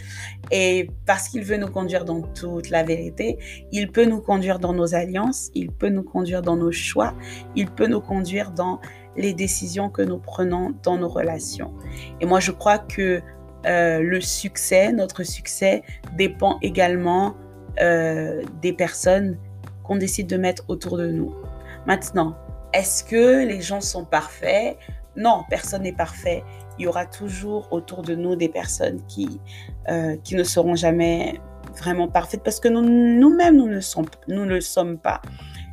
Et 0.50 0.88
parce 1.06 1.28
qu'il 1.28 1.42
veut 1.42 1.58
nous 1.58 1.70
conduire 1.70 2.04
dans 2.04 2.22
toute 2.22 2.70
la 2.70 2.82
vérité, 2.82 3.38
il 3.70 3.90
peut 3.90 4.04
nous 4.04 4.20
conduire 4.20 4.58
dans 4.58 4.72
nos 4.72 4.94
alliances, 4.94 5.50
il 5.54 5.70
peut 5.70 5.90
nous 5.90 6.02
conduire 6.02 6.42
dans 6.42 6.56
nos 6.56 6.72
choix, 6.72 7.14
il 7.54 7.70
peut 7.70 7.86
nous 7.86 8.00
conduire 8.00 8.50
dans 8.50 8.80
les 9.16 9.32
décisions 9.32 9.90
que 9.90 10.02
nous 10.02 10.18
prenons 10.18 10.72
dans 10.82 10.96
nos 10.96 11.08
relations. 11.08 11.72
Et 12.20 12.26
moi, 12.26 12.40
je 12.40 12.52
crois 12.52 12.78
que 12.78 13.22
euh, 13.66 14.00
le 14.00 14.20
succès, 14.20 14.92
notre 14.92 15.22
succès, 15.22 15.82
dépend 16.16 16.58
également 16.62 17.34
euh, 17.80 18.42
des 18.62 18.72
personnes 18.72 19.36
qu'on 19.84 19.96
décide 19.96 20.26
de 20.26 20.36
mettre 20.36 20.64
autour 20.68 20.96
de 20.96 21.08
nous. 21.08 21.34
Maintenant, 21.86 22.36
est-ce 22.72 23.04
que 23.04 23.44
les 23.46 23.60
gens 23.60 23.80
sont 23.80 24.04
parfaits? 24.04 24.76
Non, 25.16 25.42
personne 25.50 25.82
n'est 25.82 25.92
parfait. 25.92 26.42
Il 26.78 26.84
y 26.84 26.86
aura 26.86 27.04
toujours 27.04 27.68
autour 27.72 28.02
de 28.02 28.14
nous 28.14 28.36
des 28.36 28.48
personnes 28.48 29.02
qui, 29.08 29.40
euh, 29.88 30.16
qui 30.22 30.36
ne 30.36 30.44
seront 30.44 30.74
jamais 30.74 31.40
vraiment 31.76 32.08
parfaites 32.08 32.42
parce 32.42 32.60
que 32.60 32.68
nous, 32.68 32.82
nous-mêmes, 32.82 33.56
nous, 33.56 33.68
ne 33.68 33.80
nous 34.28 34.44
ne 34.44 34.54
le 34.54 34.60
sommes 34.60 34.98
pas. 34.98 35.20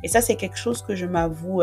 Et 0.02 0.08
ça, 0.08 0.20
c'est 0.20 0.36
quelque 0.36 0.58
chose 0.58 0.82
que 0.82 0.94
je 0.94 1.06
m'avoue 1.06 1.62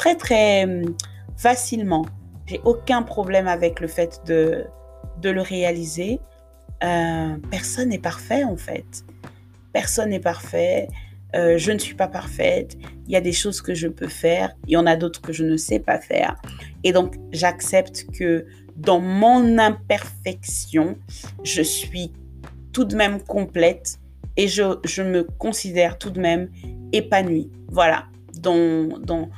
très, 0.00 0.16
très 0.16 0.64
hum, 0.64 0.96
facilement. 1.36 2.06
J'ai 2.46 2.60
aucun 2.64 3.02
problème 3.02 3.46
avec 3.46 3.80
le 3.80 3.86
fait 3.86 4.22
de, 4.26 4.64
de 5.18 5.28
le 5.28 5.42
réaliser. 5.42 6.20
Euh, 6.82 7.36
personne 7.50 7.90
n'est 7.90 7.98
parfait 7.98 8.44
en 8.44 8.56
fait. 8.56 9.04
Personne 9.74 10.08
n'est 10.08 10.26
parfait. 10.34 10.88
Euh, 11.36 11.58
je 11.58 11.70
ne 11.70 11.78
suis 11.78 11.94
pas 11.94 12.08
parfaite. 12.08 12.78
Il 13.06 13.12
y 13.12 13.16
a 13.16 13.20
des 13.20 13.34
choses 13.34 13.60
que 13.60 13.74
je 13.74 13.88
peux 13.88 14.08
faire. 14.08 14.56
Il 14.66 14.72
y 14.72 14.76
en 14.78 14.86
a 14.86 14.96
d'autres 14.96 15.20
que 15.20 15.34
je 15.34 15.44
ne 15.44 15.58
sais 15.58 15.78
pas 15.78 15.98
faire. 16.00 16.40
Et 16.82 16.92
donc, 16.92 17.16
j'accepte 17.30 18.06
que 18.18 18.46
dans 18.76 19.00
mon 19.00 19.58
imperfection, 19.58 20.96
je 21.44 21.60
suis 21.60 22.10
tout 22.72 22.84
de 22.84 22.96
même 22.96 23.20
complète 23.20 23.98
et 24.38 24.48
je, 24.48 24.78
je 24.84 25.02
me 25.02 25.24
considère 25.24 25.98
tout 25.98 26.10
de 26.10 26.20
même 26.20 26.48
épanouie. 26.92 27.50
Voilà, 27.68 28.06
dans, 28.40 28.98
dans, 28.98 29.28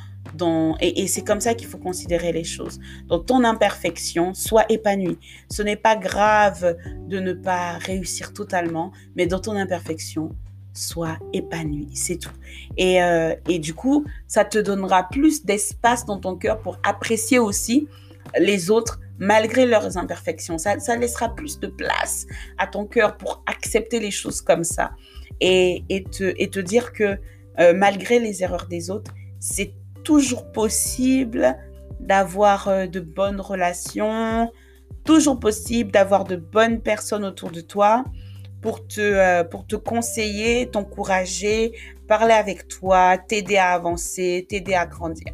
et, 0.81 1.07
c'est 1.07 1.23
comme 1.23 1.41
ça 1.41 1.55
qu'il 1.55 1.69
faut 1.69 1.79
considérer 1.79 2.33
les 2.33 2.45
choses. 2.45 2.81
Dans 3.07 3.19
ton 3.19 3.45
imperfection, 3.45 4.35
sois 4.35 4.65
épanoui. 4.69 5.19
Ce 5.51 5.63
n'est 5.63 5.77
pas 5.77 5.97
grave 5.97 6.77
de 7.09 7.21
ne 7.21 7.33
pas 7.33 7.79
réussir 7.79 8.33
totalement, 8.33 8.93
mais 9.17 9.27
dans 9.27 9.41
ton 9.41 9.53
imperfection, 9.53 10.31
sois 10.75 11.19
épanoui, 11.33 11.89
c'est 11.95 12.19
tout. 12.19 12.33
Et, 12.77 13.03
euh, 13.03 13.35
et 13.49 13.59
du 13.59 13.75
coup, 13.75 14.05
ça 14.27 14.45
te 14.45 14.59
donnera 14.59 15.09
plus 15.09 15.45
d'espace 15.45 16.07
dans 16.07 16.19
ton 16.19 16.37
cœur 16.37 16.61
pour 16.61 16.79
apprécier 16.83 17.39
aussi 17.39 17.89
les 18.39 18.71
autres 18.71 18.99
malgré 19.19 19.67
leurs 19.67 19.99
imperfections. 19.99 20.59
Ça, 20.59 20.79
ça 20.81 20.97
laissera 20.97 21.35
plus 21.35 21.61
de 21.61 21.67
place 21.67 22.27
à 22.59 22.67
ton 22.67 22.87
cœur 22.87 23.17
pour 23.17 23.43
accepter 23.47 24.01
les 24.01 24.11
choses 24.11 24.41
comme 24.41 24.65
ça 24.65 24.93
et, 25.41 25.85
et, 25.91 26.05
te, 26.05 26.33
et 26.37 26.49
te 26.49 26.61
dire 26.61 26.93
que 26.93 27.19
euh, 27.61 27.75
malgré 27.75 28.19
les 28.19 28.43
erreurs 28.43 28.67
des 28.67 28.91
autres, 28.91 29.13
c'est 29.39 29.75
toujours 30.03 30.51
possible 30.53 31.57
d'avoir 32.01 32.69
euh, 32.69 32.87
de 32.87 33.01
bonnes 33.01 33.41
relations, 33.41 34.51
toujours 35.05 35.39
possible 35.39 35.91
d'avoir 35.91 36.25
de 36.25 36.37
bonnes 36.37 36.81
personnes 36.81 37.25
autour 37.25 37.51
de 37.51 37.61
toi 37.61 38.05
pour 38.61 38.87
te, 38.87 39.01
euh, 39.01 39.45
pour 39.45 39.67
te 39.67 39.77
conseiller, 39.77 40.69
t'encourager, 40.71 41.73
parler 42.09 42.35
avec 42.35 42.69
toi, 42.69 43.19
t'aider 43.19 43.57
à 43.57 43.73
avancer, 43.73 44.47
t'aider 44.49 44.75
à 44.75 44.87
grandir. 44.87 45.33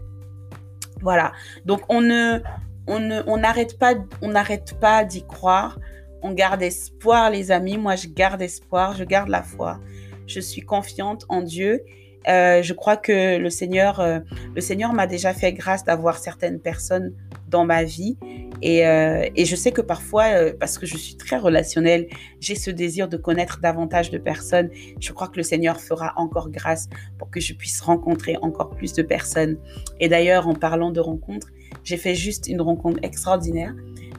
Voilà. 1.00 1.32
Donc 1.64 1.82
on 1.88 2.00
ne 2.00 2.40
on 2.86 3.00
ne 3.00 3.22
on 3.26 3.36
n'arrête 3.36 3.78
pas 3.78 3.94
on 4.22 4.30
n'arrête 4.30 4.78
pas 4.80 5.04
d'y 5.04 5.24
croire. 5.24 5.78
On 6.22 6.32
garde 6.32 6.62
espoir 6.62 7.30
les 7.30 7.52
amis, 7.52 7.78
moi 7.78 7.94
je 7.94 8.08
garde 8.08 8.42
espoir, 8.42 8.94
je 8.94 9.04
garde 9.04 9.28
la 9.28 9.42
foi. 9.42 9.78
Je 10.26 10.40
suis 10.40 10.62
confiante 10.62 11.24
en 11.28 11.42
Dieu 11.42 11.82
euh, 12.28 12.62
je 12.62 12.74
crois 12.74 12.96
que 12.96 13.38
le 13.38 13.50
Seigneur, 13.50 14.00
euh, 14.00 14.20
le 14.54 14.60
Seigneur 14.60 14.92
m'a 14.92 15.06
déjà 15.06 15.32
fait 15.32 15.52
grâce 15.52 15.84
d'avoir 15.84 16.18
certaines 16.18 16.60
personnes 16.60 17.14
dans 17.48 17.64
ma 17.64 17.84
vie. 17.84 18.18
Et, 18.60 18.86
euh, 18.86 19.26
je 19.36 19.56
sais 19.56 19.72
que 19.72 19.80
parfois, 19.80 20.24
parce 20.60 20.78
que 20.78 20.84
je 20.84 20.96
suis 20.96 21.16
très 21.16 21.38
relationnelle, 21.38 22.08
j'ai 22.40 22.54
ce 22.54 22.70
désir 22.70 23.08
de 23.08 23.16
connaître 23.16 23.60
davantage 23.60 24.10
de 24.10 24.18
personnes. 24.18 24.68
Je 25.00 25.12
crois 25.12 25.28
que 25.28 25.36
le 25.36 25.42
Seigneur 25.42 25.80
fera 25.80 26.12
encore 26.16 26.50
grâce 26.50 26.88
pour 27.18 27.30
que 27.30 27.40
je 27.40 27.54
puisse 27.54 27.80
rencontrer 27.80 28.36
encore 28.42 28.70
plus 28.70 28.92
de 28.92 29.02
personnes. 29.02 29.56
Et 30.00 30.08
d'ailleurs, 30.08 30.48
en 30.48 30.54
parlant 30.54 30.90
de 30.90 31.00
rencontres, 31.00 31.48
j'ai 31.84 31.96
fait 31.96 32.14
juste 32.14 32.48
une 32.48 32.60
rencontre 32.60 32.98
extraordinaire 33.02 33.74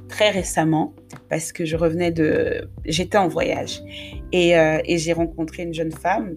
très 0.07 0.31
récemment 0.31 0.93
parce 1.29 1.51
que 1.51 1.65
je 1.65 1.75
revenais 1.75 2.11
de... 2.11 2.67
J'étais 2.85 3.19
en 3.19 3.27
voyage 3.27 3.83
et 4.31 4.97
j'ai 4.97 5.13
rencontré 5.13 5.63
une 5.63 5.73
jeune 5.73 5.91
femme 5.91 6.35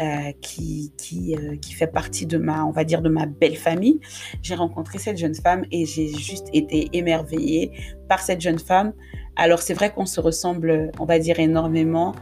euh, 0.00 0.32
qui, 0.40 0.92
qui, 0.96 1.34
euh, 1.34 1.56
qui, 1.56 1.74
fait 1.74 1.88
partie 1.88 2.24
de 2.24 2.38
ma, 2.38 2.64
on 2.64 2.70
va 2.70 2.84
dire, 2.84 3.02
de 3.02 3.08
ma 3.08 3.26
belle 3.26 3.56
famille. 3.56 4.00
J'ai 4.40 4.54
rencontré 4.54 4.98
cette 4.98 5.18
jeune 5.18 5.34
femme 5.34 5.64
et 5.70 5.84
j'ai 5.84 6.08
juste 6.08 6.48
été 6.52 6.88
émerveillée 6.92 7.72
par 8.08 8.20
cette 8.20 8.40
jeune 8.40 8.58
femme. 8.58 8.92
Alors 9.36 9.58
c'est 9.58 9.74
vrai 9.74 9.92
qu'on 9.92 10.06
se 10.06 10.20
ressemble, 10.20 10.90
on 10.98 11.04
va 11.04 11.18
dire, 11.18 11.38
énormément. 11.38 12.14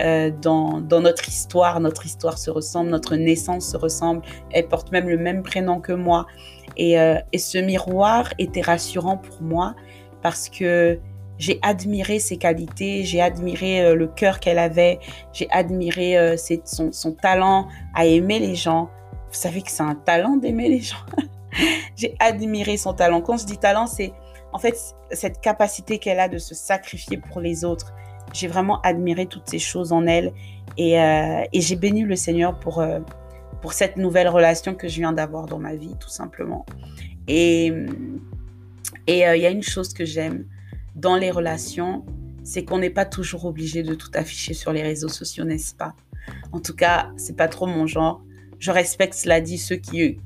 Euh, 0.00 0.30
dans, 0.42 0.80
dans, 0.80 1.00
notre 1.00 1.28
histoire, 1.28 1.80
notre 1.80 2.04
histoire 2.06 2.38
se 2.38 2.50
ressemble, 2.50 2.90
notre 2.90 3.16
naissance 3.16 3.68
se 3.70 3.76
ressemble, 3.76 4.22
elle 4.50 4.68
porte 4.68 4.92
même 4.92 5.08
le 5.08 5.18
même 5.18 5.42
prénom 5.42 5.80
que 5.80 5.92
moi. 5.92 6.26
Et, 6.76 6.94
et 7.32 7.38
ce 7.38 7.58
miroir 7.58 8.32
était 8.38 8.60
rassurant 8.60 9.16
pour 9.16 9.40
moi 9.42 9.74
parce 10.22 10.48
que 10.48 10.98
j'ai 11.38 11.58
admiré 11.62 12.18
ses 12.18 12.36
qualités, 12.36 13.04
j'ai 13.04 13.20
admiré 13.20 13.84
euh, 13.84 13.94
le 13.94 14.06
cœur 14.06 14.40
qu'elle 14.40 14.58
avait, 14.58 15.00
j'ai 15.32 15.48
admiré 15.50 16.16
euh, 16.16 16.36
son, 16.64 17.12
talent 17.12 17.68
à 17.94 18.06
aimer 18.06 18.38
les 18.38 18.54
gens. 18.54 18.90
Vous 19.28 19.38
savez 19.40 19.62
que 19.62 19.70
c'est 19.70 19.82
un 19.82 19.96
talent 19.96 20.36
d'aimer 20.36 20.68
les 20.68 20.80
gens. 20.80 21.04
j'ai 21.96 22.14
admiré 22.20 22.76
son 22.76 22.94
talent. 22.94 23.20
Quand 23.20 23.36
je 23.36 23.46
dis 23.46 23.58
talent, 23.58 23.86
c'est 23.86 24.12
en 24.52 24.58
fait 24.58 24.76
cette 25.10 25.40
capacité 25.40 25.98
qu'elle 25.98 26.20
a 26.20 26.28
de 26.28 26.38
se 26.38 26.54
sacrifier 26.54 27.16
pour 27.16 27.40
les 27.40 27.64
autres. 27.64 27.92
J'ai 28.32 28.46
vraiment 28.46 28.80
admiré 28.82 29.26
toutes 29.26 29.48
ces 29.48 29.58
choses 29.58 29.92
en 29.92 30.06
elle 30.06 30.32
et, 30.76 31.00
euh, 31.00 31.42
j'ai 31.52 31.76
béni 31.76 32.02
le 32.02 32.16
Seigneur 32.16 32.58
pour, 32.58 32.84
pour 33.60 33.72
cette 33.72 33.96
nouvelle 33.96 34.28
relation 34.28 34.74
que 34.74 34.88
je 34.88 34.96
viens 34.96 35.12
d'avoir 35.12 35.46
dans 35.46 35.58
ma 35.58 35.74
vie, 35.74 35.94
tout 35.98 36.08
simplement. 36.08 36.64
Et 37.26 37.72
il 39.08 39.16
y 39.16 39.46
a 39.46 39.50
une 39.50 39.62
chose 39.62 39.92
que 39.92 40.04
j'aime 40.04 40.46
dans 40.94 41.16
les 41.16 41.30
relations, 41.30 42.04
c'est 42.44 42.64
qu'on 42.64 42.78
n'est 42.78 42.90
pas 42.90 43.04
toujours 43.04 43.46
obligé 43.46 43.82
de 43.82 43.94
tout 43.94 44.10
afficher 44.14 44.54
sur 44.54 44.72
les 44.72 44.82
réseaux 44.82 45.08
sociaux, 45.08 45.44
n'est-ce 45.44 45.74
pas? 45.74 45.94
En 46.52 46.60
tout 46.60 46.74
cas, 46.74 47.10
c'est 47.16 47.36
pas 47.36 47.48
trop 47.48 47.66
mon 47.66 47.86
genre. 47.86 48.22
Je 48.58 48.70
respecte 48.70 49.14
cela 49.14 49.40
dit 49.40 49.58
ceux 49.58 49.76
qui 49.76 50.18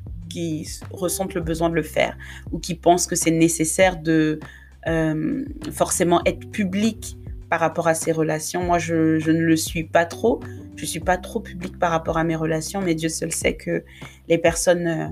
ressentent 0.91 1.35
le 1.35 1.41
besoin 1.41 1.71
de 1.71 1.75
le 1.75 1.83
faire 1.83 2.17
ou 2.53 2.59
qui 2.59 2.75
pensent 2.75 3.07
que 3.07 3.17
c'est 3.17 3.31
nécessaire 3.31 3.97
de 3.97 4.39
euh, 4.87 5.45
forcément 5.73 6.23
être 6.25 6.51
public 6.51 7.17
par 7.51 7.61
rapport 7.61 7.89
à 7.89 7.95
ces 7.95 8.13
relations. 8.13 8.63
Moi, 8.63 8.79
je, 8.79 9.31
ne 9.31 9.41
le 9.41 9.57
suis 9.57 9.85
pas 9.85 10.05
trop. 10.05 10.41
Je 10.77 10.85
suis 10.85 11.01
pas 11.01 11.17
trop 11.17 11.41
public 11.41 11.79
par 11.79 11.91
rapport 11.91 12.19
à 12.19 12.25
mes 12.25 12.37
relations, 12.37 12.81
mais 12.81 12.95
Dieu 12.95 13.09
seul 13.09 13.33
sait 13.33 13.55
que 13.55 13.85
les 14.29 14.39
personnes 14.39 14.87
euh, 14.87 15.09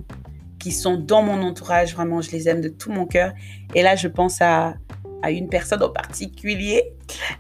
qui 0.59 0.71
sont 0.71 0.97
dans 0.97 1.23
mon 1.23 1.43
entourage, 1.43 1.95
vraiment, 1.95 2.21
je 2.21 2.31
les 2.31 2.49
aime 2.49 2.61
de 2.61 2.69
tout 2.69 2.93
mon 2.93 3.07
cœur. 3.07 3.33
Et 3.75 3.83
là, 3.83 3.97
je 3.97 4.09
pense 4.09 4.41
à 4.41 4.75
à 5.23 5.31
une 5.31 5.49
personne 5.49 5.83
en 5.83 5.91
particulier, 5.91 6.93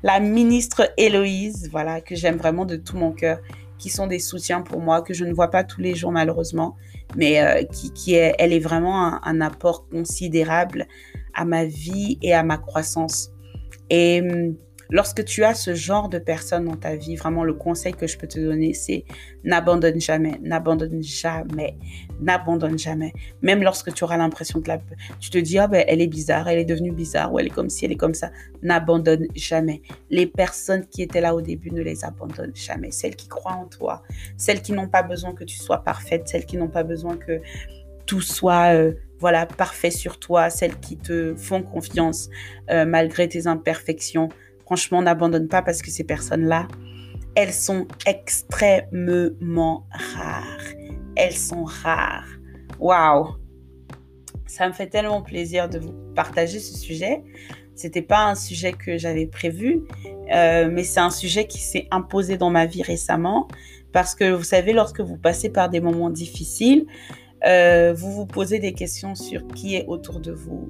la 0.02 0.20
ministre 0.20 0.90
Héloïse, 0.96 1.68
voilà, 1.70 2.00
que 2.00 2.14
j'aime 2.14 2.36
vraiment 2.36 2.64
de 2.64 2.76
tout 2.76 2.96
mon 2.96 3.12
cœur, 3.12 3.38
qui 3.78 3.90
sont 3.90 4.06
des 4.06 4.18
soutiens 4.18 4.62
pour 4.62 4.80
moi, 4.80 5.02
que 5.02 5.14
je 5.14 5.24
ne 5.24 5.32
vois 5.32 5.50
pas 5.50 5.64
tous 5.64 5.80
les 5.80 5.94
jours 5.94 6.12
malheureusement, 6.12 6.76
mais 7.14 7.40
euh, 7.42 7.62
qui, 7.64 7.92
qui, 7.92 8.14
est, 8.14 8.34
elle 8.38 8.52
est 8.52 8.60
vraiment 8.60 9.06
un, 9.06 9.20
un, 9.22 9.40
apport 9.40 9.86
considérable 9.88 10.86
à 11.34 11.44
ma 11.44 11.64
vie 11.64 12.18
et 12.22 12.32
à 12.32 12.42
ma 12.42 12.56
croissance. 12.56 13.30
Et 13.90 14.22
hum, 14.22 14.56
Lorsque 14.90 15.24
tu 15.24 15.44
as 15.44 15.54
ce 15.54 15.74
genre 15.74 16.08
de 16.08 16.18
personnes 16.18 16.64
dans 16.66 16.76
ta 16.76 16.96
vie, 16.96 17.16
vraiment 17.16 17.44
le 17.44 17.54
conseil 17.54 17.92
que 17.92 18.06
je 18.06 18.16
peux 18.18 18.26
te 18.26 18.38
donner, 18.38 18.72
c'est 18.74 19.04
n'abandonne 19.44 20.00
jamais, 20.00 20.38
n'abandonne 20.42 21.02
jamais, 21.02 21.76
n'abandonne 22.20 22.78
jamais. 22.78 23.12
Même 23.42 23.62
lorsque 23.62 23.92
tu 23.92 24.04
auras 24.04 24.16
l'impression 24.16 24.60
que 24.60 24.70
tu 25.20 25.30
te 25.30 25.38
dis, 25.38 25.58
ah 25.58 25.66
ben, 25.66 25.84
elle 25.86 26.00
est 26.00 26.06
bizarre, 26.06 26.48
elle 26.48 26.58
est 26.58 26.64
devenue 26.64 26.92
bizarre, 26.92 27.32
ou 27.32 27.38
elle 27.38 27.46
est 27.46 27.50
comme 27.50 27.70
ci, 27.70 27.84
elle 27.84 27.92
est 27.92 27.96
comme 27.96 28.14
ça, 28.14 28.30
n'abandonne 28.62 29.26
jamais. 29.34 29.82
Les 30.10 30.26
personnes 30.26 30.86
qui 30.86 31.02
étaient 31.02 31.20
là 31.20 31.34
au 31.34 31.40
début, 31.40 31.70
ne 31.70 31.82
les 31.82 32.04
abandonne 32.04 32.54
jamais. 32.54 32.90
Celles 32.90 33.16
qui 33.16 33.28
croient 33.28 33.52
en 33.52 33.66
toi, 33.66 34.02
celles 34.36 34.62
qui 34.62 34.72
n'ont 34.72 34.88
pas 34.88 35.02
besoin 35.02 35.34
que 35.34 35.44
tu 35.44 35.56
sois 35.56 35.78
parfaite, 35.78 36.28
celles 36.28 36.46
qui 36.46 36.56
n'ont 36.56 36.68
pas 36.68 36.84
besoin 36.84 37.16
que 37.16 37.40
tout 38.06 38.20
soit 38.20 38.74
euh, 38.74 38.92
voilà 39.18 39.46
parfait 39.46 39.90
sur 39.90 40.18
toi, 40.18 40.50
celles 40.50 40.78
qui 40.78 40.96
te 40.96 41.34
font 41.34 41.62
confiance 41.62 42.28
euh, 42.70 42.84
malgré 42.84 43.28
tes 43.28 43.46
imperfections. 43.46 44.28
Franchement, 44.66 45.00
n'abandonne 45.00 45.48
pas 45.48 45.62
parce 45.62 45.80
que 45.80 45.90
ces 45.90 46.04
personnes-là, 46.04 46.68
elles 47.34 47.52
sont 47.52 47.86
extrêmement 48.06 49.86
rares. 49.90 50.74
Elles 51.16 51.36
sont 51.36 51.64
rares. 51.64 52.28
Waouh! 52.78 53.36
Ça 54.46 54.68
me 54.68 54.72
fait 54.72 54.88
tellement 54.88 55.22
plaisir 55.22 55.68
de 55.68 55.78
vous 55.78 55.94
partager 56.14 56.58
ce 56.58 56.76
sujet. 56.76 57.22
C'était 57.74 58.02
pas 58.02 58.26
un 58.26 58.34
sujet 58.34 58.72
que 58.72 58.96
j'avais 58.98 59.26
prévu, 59.26 59.82
euh, 60.34 60.68
mais 60.70 60.82
c'est 60.82 61.00
un 61.00 61.10
sujet 61.10 61.46
qui 61.46 61.60
s'est 61.60 61.88
imposé 61.90 62.36
dans 62.38 62.50
ma 62.50 62.66
vie 62.66 62.82
récemment 62.82 63.48
parce 63.92 64.14
que 64.14 64.30
vous 64.30 64.42
savez, 64.44 64.74
lorsque 64.74 65.00
vous 65.00 65.16
passez 65.16 65.48
par 65.48 65.70
des 65.70 65.80
moments 65.80 66.10
difficiles, 66.10 66.86
euh, 67.46 67.94
vous 67.94 68.12
vous 68.12 68.26
posez 68.26 68.58
des 68.58 68.72
questions 68.72 69.14
sur 69.14 69.46
qui 69.48 69.74
est 69.76 69.86
autour 69.86 70.20
de 70.20 70.32
vous, 70.32 70.68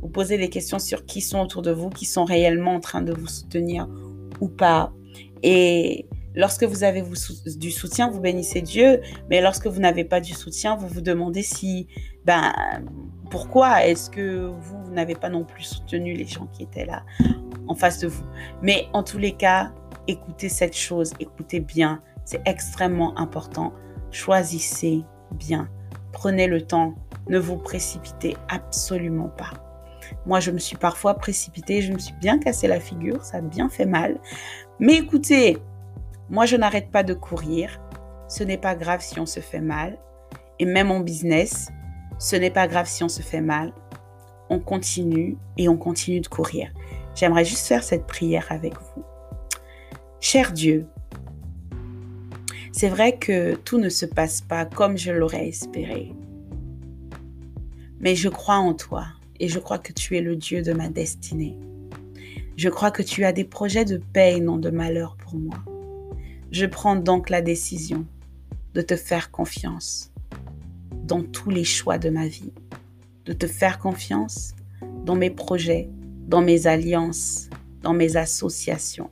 vous 0.00 0.08
posez 0.08 0.38
des 0.38 0.48
questions 0.48 0.78
sur 0.78 1.06
qui 1.06 1.20
sont 1.20 1.40
autour 1.40 1.62
de 1.62 1.70
vous, 1.70 1.90
qui 1.90 2.04
sont 2.04 2.24
réellement 2.24 2.74
en 2.74 2.80
train 2.80 3.02
de 3.02 3.12
vous 3.12 3.26
soutenir 3.26 3.88
ou 4.40 4.48
pas. 4.48 4.92
Et 5.42 6.06
lorsque 6.34 6.64
vous 6.64 6.84
avez 6.84 7.02
du 7.56 7.70
soutien, 7.70 8.10
vous 8.10 8.20
bénissez 8.20 8.62
Dieu, 8.62 9.00
mais 9.30 9.40
lorsque 9.40 9.66
vous 9.66 9.80
n'avez 9.80 10.04
pas 10.04 10.20
du 10.20 10.32
soutien, 10.32 10.76
vous 10.76 10.88
vous 10.88 11.00
demandez 11.00 11.42
si, 11.42 11.88
ben, 12.24 12.52
pourquoi 13.30 13.84
est-ce 13.86 14.10
que 14.10 14.46
vous, 14.46 14.82
vous 14.84 14.92
n'avez 14.92 15.14
pas 15.14 15.28
non 15.28 15.44
plus 15.44 15.64
soutenu 15.64 16.14
les 16.14 16.26
gens 16.26 16.46
qui 16.46 16.62
étaient 16.62 16.86
là 16.86 17.04
en 17.68 17.74
face 17.74 17.98
de 17.98 18.08
vous. 18.08 18.24
Mais 18.62 18.88
en 18.92 19.02
tous 19.02 19.18
les 19.18 19.32
cas, 19.32 19.72
écoutez 20.06 20.48
cette 20.48 20.76
chose, 20.76 21.12
écoutez 21.20 21.60
bien, 21.60 22.00
c'est 22.24 22.40
extrêmement 22.46 23.16
important. 23.18 23.72
Choisissez 24.10 25.04
bien, 25.32 25.68
prenez 26.12 26.46
le 26.46 26.62
temps, 26.62 26.94
ne 27.28 27.38
vous 27.38 27.56
précipitez 27.56 28.36
absolument 28.48 29.28
pas. 29.28 29.67
Moi, 30.26 30.40
je 30.40 30.50
me 30.50 30.58
suis 30.58 30.76
parfois 30.76 31.14
précipitée, 31.14 31.82
je 31.82 31.92
me 31.92 31.98
suis 31.98 32.14
bien 32.14 32.38
cassé 32.38 32.68
la 32.68 32.80
figure, 32.80 33.24
ça 33.24 33.38
a 33.38 33.40
bien 33.40 33.68
fait 33.68 33.86
mal. 33.86 34.18
Mais 34.78 34.94
écoutez, 34.96 35.58
moi, 36.30 36.46
je 36.46 36.56
n'arrête 36.56 36.90
pas 36.90 37.02
de 37.02 37.14
courir. 37.14 37.80
Ce 38.28 38.44
n'est 38.44 38.58
pas 38.58 38.74
grave 38.74 39.00
si 39.00 39.18
on 39.18 39.26
se 39.26 39.40
fait 39.40 39.60
mal. 39.60 39.98
Et 40.58 40.66
même 40.66 40.90
en 40.90 41.00
business, 41.00 41.68
ce 42.18 42.36
n'est 42.36 42.50
pas 42.50 42.66
grave 42.66 42.86
si 42.86 43.02
on 43.02 43.08
se 43.08 43.22
fait 43.22 43.40
mal. 43.40 43.72
On 44.50 44.58
continue 44.58 45.36
et 45.56 45.68
on 45.68 45.76
continue 45.76 46.20
de 46.20 46.28
courir. 46.28 46.70
J'aimerais 47.14 47.44
juste 47.44 47.66
faire 47.66 47.82
cette 47.82 48.06
prière 48.06 48.46
avec 48.50 48.74
vous. 48.74 49.04
Cher 50.20 50.52
Dieu, 50.52 50.86
C'est 52.70 52.88
vrai 52.88 53.18
que 53.18 53.56
tout 53.56 53.78
ne 53.78 53.88
se 53.88 54.06
passe 54.06 54.40
pas 54.40 54.64
comme 54.64 54.96
je 54.96 55.10
l'aurais 55.10 55.48
espéré. 55.48 56.12
Mais 57.98 58.14
je 58.14 58.28
crois 58.28 58.58
en 58.58 58.72
toi 58.72 59.06
et 59.40 59.48
je 59.48 59.58
crois 59.58 59.78
que 59.78 59.92
tu 59.92 60.16
es 60.16 60.20
le 60.20 60.36
Dieu 60.36 60.62
de 60.62 60.72
ma 60.72 60.88
destinée. 60.88 61.56
Je 62.56 62.68
crois 62.68 62.90
que 62.90 63.02
tu 63.02 63.24
as 63.24 63.32
des 63.32 63.44
projets 63.44 63.84
de 63.84 63.98
paix 63.98 64.36
et 64.36 64.40
non 64.40 64.56
de 64.56 64.70
malheur 64.70 65.16
pour 65.16 65.36
moi. 65.36 65.58
Je 66.50 66.66
prends 66.66 66.96
donc 66.96 67.30
la 67.30 67.42
décision 67.42 68.04
de 68.74 68.80
te 68.80 68.96
faire 68.96 69.30
confiance 69.30 70.12
dans 71.04 71.22
tous 71.22 71.50
les 71.50 71.64
choix 71.64 71.98
de 71.98 72.10
ma 72.10 72.26
vie, 72.26 72.52
de 73.26 73.32
te 73.32 73.46
faire 73.46 73.78
confiance 73.78 74.54
dans 75.04 75.14
mes 75.14 75.30
projets, 75.30 75.88
dans 76.26 76.42
mes 76.42 76.66
alliances, 76.66 77.48
dans 77.82 77.94
mes 77.94 78.16
associations. 78.16 79.10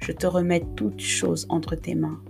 Je 0.00 0.12
te 0.12 0.26
remets 0.26 0.64
toutes 0.76 1.00
choses 1.00 1.46
entre 1.48 1.74
tes 1.74 1.94
mains. 1.94 2.20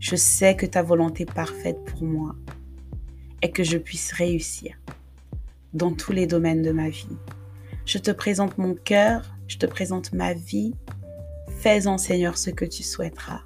Je 0.00 0.16
sais 0.16 0.56
que 0.56 0.66
ta 0.66 0.82
volonté 0.82 1.24
parfaite 1.24 1.78
pour 1.84 2.02
moi 2.02 2.34
est 3.42 3.50
que 3.50 3.62
je 3.62 3.78
puisse 3.78 4.12
réussir 4.12 4.76
dans 5.74 5.92
tous 5.92 6.12
les 6.12 6.26
domaines 6.26 6.62
de 6.62 6.70
ma 6.70 6.88
vie. 6.88 7.18
Je 7.84 7.98
te 7.98 8.10
présente 8.10 8.56
mon 8.56 8.74
cœur, 8.74 9.34
je 9.46 9.58
te 9.58 9.66
présente 9.66 10.12
ma 10.12 10.32
vie. 10.32 10.72
Fais-en, 11.58 11.98
Seigneur, 11.98 12.38
ce 12.38 12.50
que 12.50 12.64
tu 12.64 12.82
souhaiteras. 12.82 13.42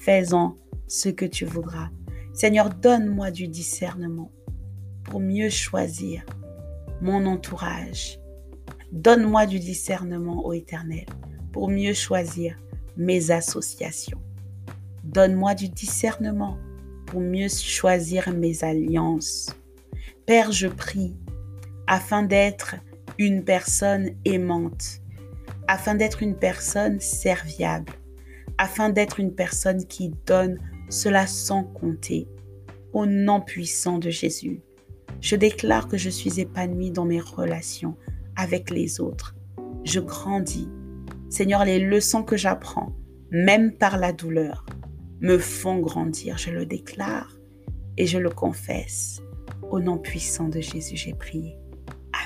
Fais-en 0.00 0.56
ce 0.86 1.08
que 1.08 1.24
tu 1.24 1.44
voudras. 1.44 1.88
Seigneur, 2.34 2.70
donne-moi 2.70 3.30
du 3.30 3.48
discernement 3.48 4.30
pour 5.04 5.20
mieux 5.20 5.48
choisir 5.48 6.24
mon 7.00 7.24
entourage. 7.26 8.18
Donne-moi 8.92 9.46
du 9.46 9.58
discernement, 9.58 10.44
ô 10.44 10.52
Éternel, 10.52 11.06
pour 11.52 11.68
mieux 11.68 11.94
choisir 11.94 12.58
mes 12.96 13.30
associations. 13.30 14.20
Donne-moi 15.04 15.54
du 15.54 15.68
discernement 15.68 16.58
pour 17.06 17.20
mieux 17.20 17.48
choisir 17.48 18.32
mes 18.32 18.64
alliances. 18.64 19.54
Père, 20.26 20.52
je 20.52 20.68
prie 20.68 21.14
afin 21.86 22.22
d'être 22.22 22.76
une 23.18 23.44
personne 23.44 24.10
aimante, 24.24 25.00
afin 25.68 25.94
d'être 25.94 26.22
une 26.22 26.36
personne 26.36 27.00
serviable, 27.00 27.92
afin 28.58 28.90
d'être 28.90 29.20
une 29.20 29.34
personne 29.34 29.84
qui 29.86 30.12
donne 30.26 30.58
cela 30.88 31.26
sans 31.26 31.64
compter. 31.64 32.28
Au 32.92 33.06
nom 33.06 33.40
puissant 33.40 33.98
de 33.98 34.10
Jésus, 34.10 34.60
je 35.20 35.36
déclare 35.36 35.88
que 35.88 35.96
je 35.96 36.10
suis 36.10 36.40
épanouie 36.40 36.90
dans 36.90 37.04
mes 37.04 37.20
relations 37.20 37.96
avec 38.36 38.70
les 38.70 39.00
autres. 39.00 39.34
Je 39.84 40.00
grandis. 40.00 40.68
Seigneur, 41.28 41.64
les 41.64 41.80
leçons 41.80 42.22
que 42.22 42.36
j'apprends, 42.36 42.94
même 43.30 43.72
par 43.72 43.98
la 43.98 44.12
douleur, 44.12 44.64
me 45.20 45.38
font 45.38 45.78
grandir. 45.78 46.38
Je 46.38 46.50
le 46.50 46.66
déclare 46.66 47.36
et 47.96 48.06
je 48.06 48.18
le 48.18 48.30
confesse. 48.30 49.22
Au 49.70 49.80
nom 49.80 49.98
puissant 49.98 50.48
de 50.48 50.60
Jésus, 50.60 50.96
j'ai 50.96 51.14
prié. 51.14 51.56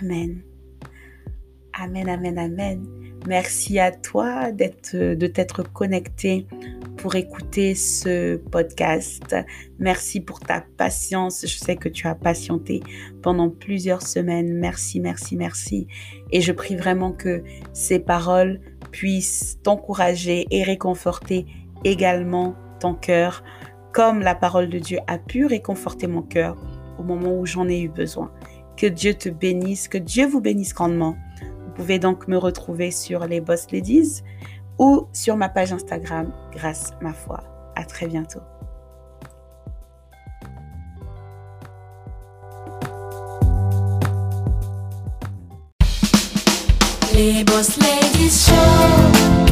Amen. 0.01 0.43
Amen, 1.81 2.09
amen, 2.09 2.39
amen. 2.39 2.87
Merci 3.27 3.79
à 3.79 3.91
toi 3.93 4.53
d'être, 4.53 4.97
de 4.97 5.27
t'être 5.27 5.63
connecté 5.63 6.47
pour 6.97 7.15
écouter 7.15 7.75
ce 7.75 8.37
podcast. 8.37 9.37
Merci 9.79 10.21
pour 10.21 10.41
ta 10.41 10.65
patience. 10.77 11.45
Je 11.47 11.57
sais 11.57 11.77
que 11.77 11.89
tu 11.89 12.07
as 12.07 12.15
patienté 12.15 12.81
pendant 13.23 13.49
plusieurs 13.49 14.03
semaines. 14.03 14.55
Merci, 14.55 15.01
merci, 15.01 15.37
merci. 15.37 15.87
Et 16.33 16.41
je 16.41 16.53
prie 16.53 16.77
vraiment 16.77 17.13
que 17.13 17.43
ces 17.73 17.99
paroles 17.99 18.61
puissent 18.91 19.59
t'encourager 19.63 20.47
et 20.51 20.63
réconforter 20.63 21.47
également 21.85 22.55
ton 22.81 22.95
cœur, 22.95 23.43
comme 23.93 24.21
la 24.21 24.35
parole 24.35 24.69
de 24.69 24.79
Dieu 24.79 24.99
a 25.07 25.19
pu 25.19 25.47
réconforter 25.47 26.07
mon 26.07 26.23
cœur 26.23 26.57
au 26.99 27.03
moment 27.03 27.39
où 27.39 27.47
j'en 27.47 27.69
ai 27.69 27.81
eu 27.81 27.89
besoin. 27.89 28.33
Que 28.79 28.87
Dieu 28.87 29.13
te 29.13 29.29
bénisse, 29.29 29.89
que 29.89 29.99
Dieu 29.99 30.29
vous 30.29 30.41
bénisse 30.41 30.73
grandement. 30.73 31.17
Vous 31.41 31.73
pouvez 31.75 31.99
donc 31.99 32.29
me 32.29 32.37
retrouver 32.37 32.93
sur 32.93 33.27
les 33.27 33.41
Boss 33.41 33.73
Ladies 33.73 34.23
ou 34.79 35.09
sur 35.13 35.37
ma 35.37 35.49
page 35.49 35.73
Instagram, 35.73 36.33
grâce 36.53 36.93
ma 37.03 37.13
foi. 37.13 37.43
À 37.75 37.85
très 37.85 38.07
bientôt. 38.07 38.39
Les 47.15 47.43
Boss 47.43 47.77
Ladies 47.79 48.31
Show. 48.31 49.48